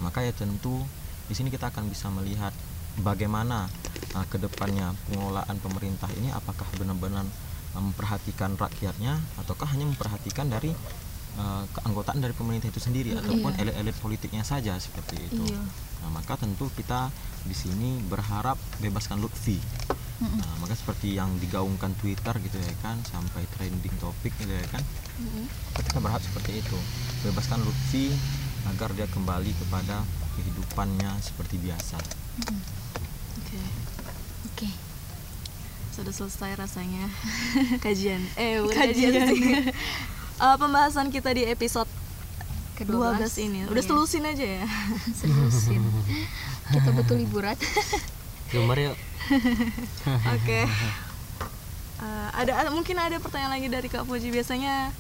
maka 0.01 0.25
ya 0.25 0.33
tentu 0.33 0.81
di 1.29 1.35
sini 1.37 1.53
kita 1.53 1.69
akan 1.69 1.93
bisa 1.93 2.09
melihat 2.09 2.57
bagaimana 3.03 3.71
uh, 4.15 4.27
ke 4.27 4.39
depannya 4.39 4.95
pengelolaan 5.09 5.57
pemerintah 5.63 6.11
ini 6.19 6.33
apakah 6.35 6.67
benar-benar 6.79 7.27
uh, 7.75 7.83
memperhatikan 7.83 8.59
rakyatnya 8.59 9.19
ataukah 9.39 9.71
hanya 9.71 9.87
memperhatikan 9.87 10.51
dari 10.51 10.73
uh, 11.39 11.65
keanggotaan 11.79 12.19
dari 12.19 12.35
pemerintah 12.35 12.69
itu 12.69 12.83
sendiri 12.83 13.15
ataupun 13.19 13.55
elit-elit 13.59 13.97
politiknya 14.03 14.43
saja 14.43 14.75
seperti 14.77 15.17
itu. 15.31 15.45
Iya. 15.47 15.63
Nah, 16.05 16.11
maka 16.15 16.39
tentu 16.39 16.71
kita 16.75 17.11
di 17.47 17.55
sini 17.55 17.99
berharap 18.07 18.59
bebaskan 18.83 19.19
Lutfi. 19.23 19.59
Nah, 20.19 20.59
maka 20.59 20.75
seperti 20.75 21.15
yang 21.15 21.31
digaungkan 21.39 21.95
Twitter 22.03 22.35
gitu 22.43 22.59
ya 22.59 22.75
kan 22.83 22.99
sampai 23.07 23.47
trending 23.55 23.95
topik 24.03 24.35
gitu 24.43 24.51
ya 24.51 24.67
kan. 24.67 24.83
Maka 25.71 25.81
Kita 25.87 25.99
berharap 26.03 26.23
seperti 26.23 26.59
itu. 26.59 26.79
Bebaskan 27.23 27.63
Lutfi 27.63 28.11
agar 28.67 28.91
dia 28.99 29.07
kembali 29.07 29.55
kepada 29.55 30.03
kehidupannya 30.35 31.23
seperti 31.23 31.63
biasa. 31.63 32.03
Oke. 32.39 33.61
Oke. 34.47 34.69
Sudah 35.91 36.13
selesai 36.13 36.55
rasanya 36.55 37.11
kajian. 37.85 38.23
Eh, 38.35 38.63
bukan 38.63 38.77
kajian 38.85 39.13
sih. 39.29 39.43
Eh, 40.39 40.55
pembahasan 40.55 41.11
kita 41.11 41.35
di 41.35 41.43
episode 41.43 41.91
Kedua 42.79 43.11
12 43.19 43.43
ini. 43.43 43.67
Udah 43.67 43.83
Iya. 43.83 43.91
telusin 43.91 44.23
aja 44.23 44.47
ya. 44.55 44.63
Selusin. 45.19 45.83
Kita 46.71 46.95
betul 46.95 47.19
liburan. 47.19 47.59
Gambar 48.49 48.77
yuk. 48.79 48.97
Oke. 50.31 50.61
Eh, 51.99 52.29
ada, 52.31 52.53
ada 52.55 52.71
mungkin 52.71 52.95
ada 52.95 53.19
pertanyaan 53.19 53.59
lagi 53.59 53.67
dari 53.67 53.91
Kak 53.91 54.07
Puji 54.07 54.31
biasanya 54.31 54.95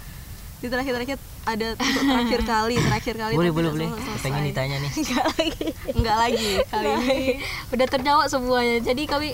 di 0.58 0.66
terakhir-terakhir 0.66 1.18
ada 1.46 1.66
untuk 1.78 2.02
terakhir 2.02 2.40
kali, 2.42 2.74
terakhir 2.82 3.14
kali 3.14 3.34
Boleh 3.38 3.52
boleh 3.54 3.70
boleh. 3.70 3.88
Pengen 4.20 4.42
ditanya 4.42 4.76
nih. 4.82 4.90
Enggak 5.00 5.24
lagi. 5.38 5.66
Enggak 5.94 6.16
lagi 6.18 6.52
kali 6.66 6.88
ini. 6.90 7.18
Udah 7.70 7.86
terjawab 7.86 8.26
semuanya. 8.26 8.76
Jadi 8.82 9.02
kami 9.06 9.28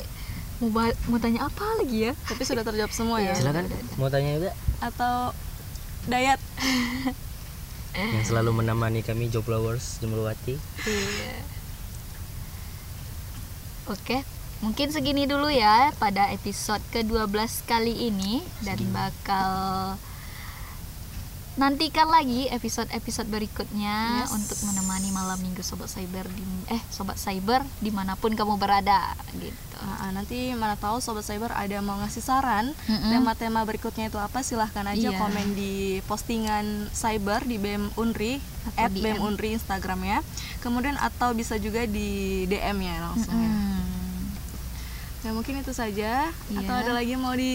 mau 0.60 0.84
mau 1.08 1.18
tanya 1.18 1.48
apa 1.48 1.64
lagi 1.80 2.08
ya? 2.08 2.12
Tapi 2.28 2.42
sudah 2.44 2.62
terjawab 2.62 2.92
semua 2.92 3.18
ya. 3.24 3.32
Silakan. 3.32 3.66
Mau 3.96 4.12
tanya 4.12 4.36
juga 4.36 4.52
Atau 4.84 5.32
Dayat 6.04 6.36
yang 8.12 8.24
selalu 8.26 8.60
menemani 8.60 9.00
kami 9.00 9.32
Job 9.32 9.48
Flowers 9.48 10.02
Jemberwati. 10.04 10.60
Iya. 10.84 11.36
Oke, 13.88 14.20
mungkin 14.60 14.92
segini 14.92 15.24
dulu 15.24 15.48
ya 15.48 15.92
pada 15.96 16.28
episode 16.34 16.84
ke-12 16.92 17.64
kali 17.64 18.12
ini 18.12 18.44
dan 18.60 18.80
bakal 18.92 19.96
nantikan 21.54 22.10
lagi 22.10 22.50
episode-episode 22.50 23.30
berikutnya 23.30 24.20
Yes. 24.20 24.34
untuk 24.34 24.58
menemani 24.64 25.08
malam 25.08 25.38
minggu 25.38 25.62
sobat 25.62 25.86
cyber 25.86 26.26
di 26.26 26.42
eh 26.68 26.82
sobat 26.88 27.14
cyber 27.14 27.62
di 27.78 27.88
mana 27.88 28.14
pun 28.14 28.34
kamu 28.34 28.56
berada 28.56 29.14
gitu. 29.32 29.78
Nah, 29.78 30.10
nanti 30.12 30.50
mana 30.52 30.74
tahu 30.74 30.98
sobat 30.98 31.22
cyber 31.22 31.52
ada 31.52 31.78
mau 31.78 31.94
ngasih 31.96 32.20
saran 32.20 32.74
Mm-mm. 32.84 33.06
tema-tema 33.08 33.62
berikutnya 33.62 34.08
itu 34.08 34.18
apa 34.18 34.42
silahkan 34.42 34.82
aja 34.84 35.08
Iya. 35.08 35.14
komen 35.14 35.54
di 35.54 35.72
postingan 36.02 36.64
cyber 36.90 37.42
di 37.42 37.54
BEM 37.56 37.94
Unri 37.94 38.42
at. 38.74 38.90
BEM 38.90 39.22
Unri 39.22 39.54
Instagramnya 39.54 40.26
kemudian 40.58 40.98
atau 40.98 41.30
bisa 41.32 41.54
juga 41.56 41.86
di 41.86 42.10
DM 42.46 42.78
ya 42.80 42.96
langsung 43.00 43.30
ya. 43.32 43.46
Hmm. 43.46 43.82
Ya 45.20 45.30
mungkin 45.30 45.54
itu 45.56 45.70
saja 45.70 46.34
atau 46.50 46.74
Iya. 46.74 46.82
ada 46.82 46.92
lagi 46.92 47.14
mau 47.14 47.32
di 47.32 47.54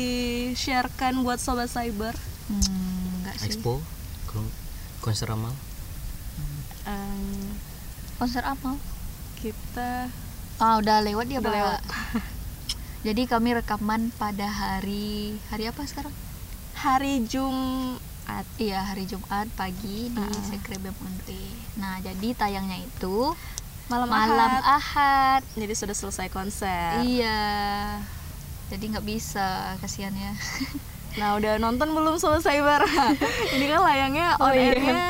sharekan 0.55 1.19
buat 1.19 1.37
sobat 1.37 1.67
cyber 1.67 2.15
Hmm, 2.49 2.98
enggak 3.31 3.39
sih. 3.39 3.49
Expo 3.51 3.79
Kon- 4.25 4.55
konser 4.99 5.27
amal. 5.27 5.53
Em, 6.83 7.53
Konser 8.15 8.43
apa? 8.43 8.75
kita 9.35 10.11
Ah, 10.57 10.75
udah 10.75 10.99
lewat 10.99 11.25
dia, 11.25 11.39
Udah 11.39 11.47
Pak. 11.47 11.55
lewat. 11.55 11.81
Jadi 13.07 13.23
kami 13.25 13.55
rekaman 13.55 14.11
pada 14.13 14.43
hari 14.45 15.39
hari 15.47 15.65
apa 15.65 15.83
sekarang? 15.83 16.11
hari 16.73 17.23
Jumat 17.23 18.43
Iya 18.55 18.79
hari 18.81 19.03
Jumat 19.03 19.47
pagi 19.53 20.07
di 20.07 20.19
Ah. 20.19 20.43
Sekre 20.45 20.75
BEM. 20.77 20.95
Nah 21.75 21.99
jadi 21.99 22.31
tayangnya 22.33 22.77
itu 22.77 23.35
malam, 23.85 24.07
malam 24.07 24.51
Ahad. 24.59 24.63
Ahad. 24.63 25.41
jadi 25.53 25.73
sudah 25.73 25.91
selesai 25.93 26.27
konser 26.29 26.99
Iya. 27.01 27.99
Jadi 28.69 28.83
nggak 28.85 29.03
bisa 29.03 29.47
kasihan 29.77 30.11
ya. 30.11 30.31
Nah 31.19 31.35
udah 31.35 31.59
nonton 31.59 31.91
belum 31.91 32.15
sobat 32.15 32.41
cyber? 32.41 32.81
Ini 33.55 33.65
kan 33.67 33.79
layangnya 33.83 34.27
Oh, 34.39 34.47
on 34.47 34.55
iya. 34.55 34.71
airnya 34.71 35.03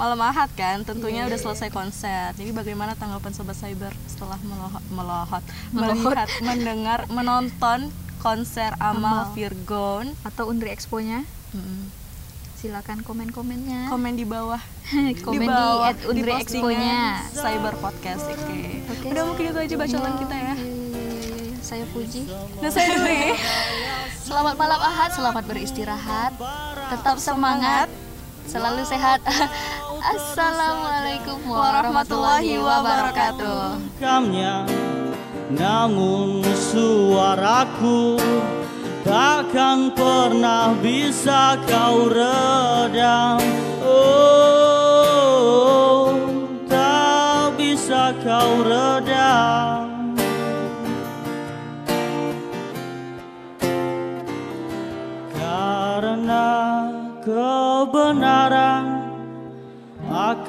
malam 0.00 0.16
ahad 0.24 0.48
kan, 0.56 0.80
tentunya 0.80 1.28
udah 1.28 1.36
selesai 1.36 1.68
konser. 1.68 2.32
Jadi 2.32 2.56
bagaimana 2.56 2.96
tanggapan 2.96 3.36
sobat 3.36 3.52
cyber 3.52 3.92
setelah 4.08 4.40
melohot, 4.40 4.80
melohot, 4.88 5.44
Melohot. 5.76 6.00
melihat, 6.00 6.30
mendengar, 6.40 7.00
menonton 7.12 7.92
konser 8.24 8.72
Amal 8.80 9.28
Amal. 9.28 9.36
Virgon? 9.36 10.16
Atau 10.24 10.48
Unri 10.48 10.72
Expo-nya? 10.72 11.28
Mm-mm. 11.52 11.92
Silakan 12.56 13.04
komen-komennya. 13.04 13.92
Komen 13.92 14.16
di 14.16 14.24
bawah. 14.24 14.60
Komen 15.28 15.36
di, 15.36 15.48
bawah, 15.48 15.92
at 15.92 16.00
Unri 16.08 16.32
postingan 16.32 16.48
Expo-nya. 16.48 17.00
Cyber 17.36 17.74
Podcast. 17.76 18.24
Oke. 18.24 18.80
Oke. 18.88 19.04
Udah 19.04 19.24
mungkin 19.28 19.44
itu 19.52 19.58
aja 19.60 19.74
bacotan 19.76 20.14
kita 20.16 20.36
ya. 20.36 20.54
Saya 21.70 21.86
Puji. 21.94 22.26
Nah 22.58 22.66
saya 22.66 22.98
dulu 22.98 23.06
ya. 23.06 23.38
Selamat 24.10 24.58
malam 24.58 24.82
Ahad, 24.82 25.14
selamat 25.14 25.46
beristirahat. 25.46 26.34
Tetap 26.90 27.22
semangat, 27.22 27.86
selalu 28.42 28.82
sehat. 28.82 29.22
Assalamualaikum 30.18 31.38
warahmatullahi 31.46 32.58
wabarakatuh. 32.58 33.86
Namun 35.54 36.42
suaraku 36.58 38.18
takkan 39.06 39.94
pernah 39.94 40.74
bisa 40.74 41.54
kau 41.70 42.10
redam. 42.10 43.38
Oh, 43.86 44.98
tak 46.66 47.54
bisa 47.54 48.10
kau 48.26 48.58
redam. 48.66 49.19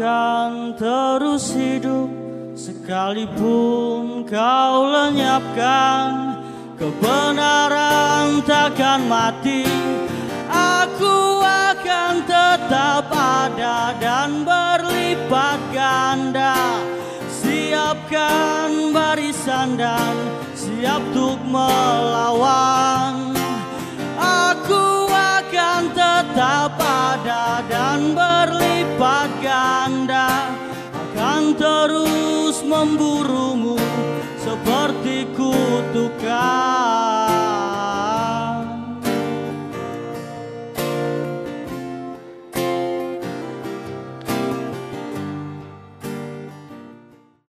Akan 0.01 0.73
terus 0.81 1.53
hidup 1.53 2.09
sekalipun 2.57 4.25
kau 4.25 4.89
lenyapkan. 4.89 6.41
Kebenaran 6.73 8.41
takkan 8.41 9.05
mati. 9.05 9.61
Aku 10.49 11.45
akan 11.45 12.25
tetap 12.25 13.13
ada 13.13 13.93
dan 14.01 14.41
berlipat 14.41 15.61
ganda. 15.69 16.57
Siapkan 17.29 18.89
barisan 18.89 19.77
dan 19.77 20.17
siap 20.57 21.05
untuk 21.13 21.37
melawan. 21.45 23.37
Aku 24.17 25.05
akan 25.13 25.93
tetap 25.93 26.73
ada 26.81 27.61
dan 27.69 28.17
berlipat 28.17 28.70
ganda 29.41 30.53
Akan 30.93 31.57
terus 31.57 32.61
memburumu 32.61 33.77
seperti 34.37 35.25
kutukan 35.33 37.20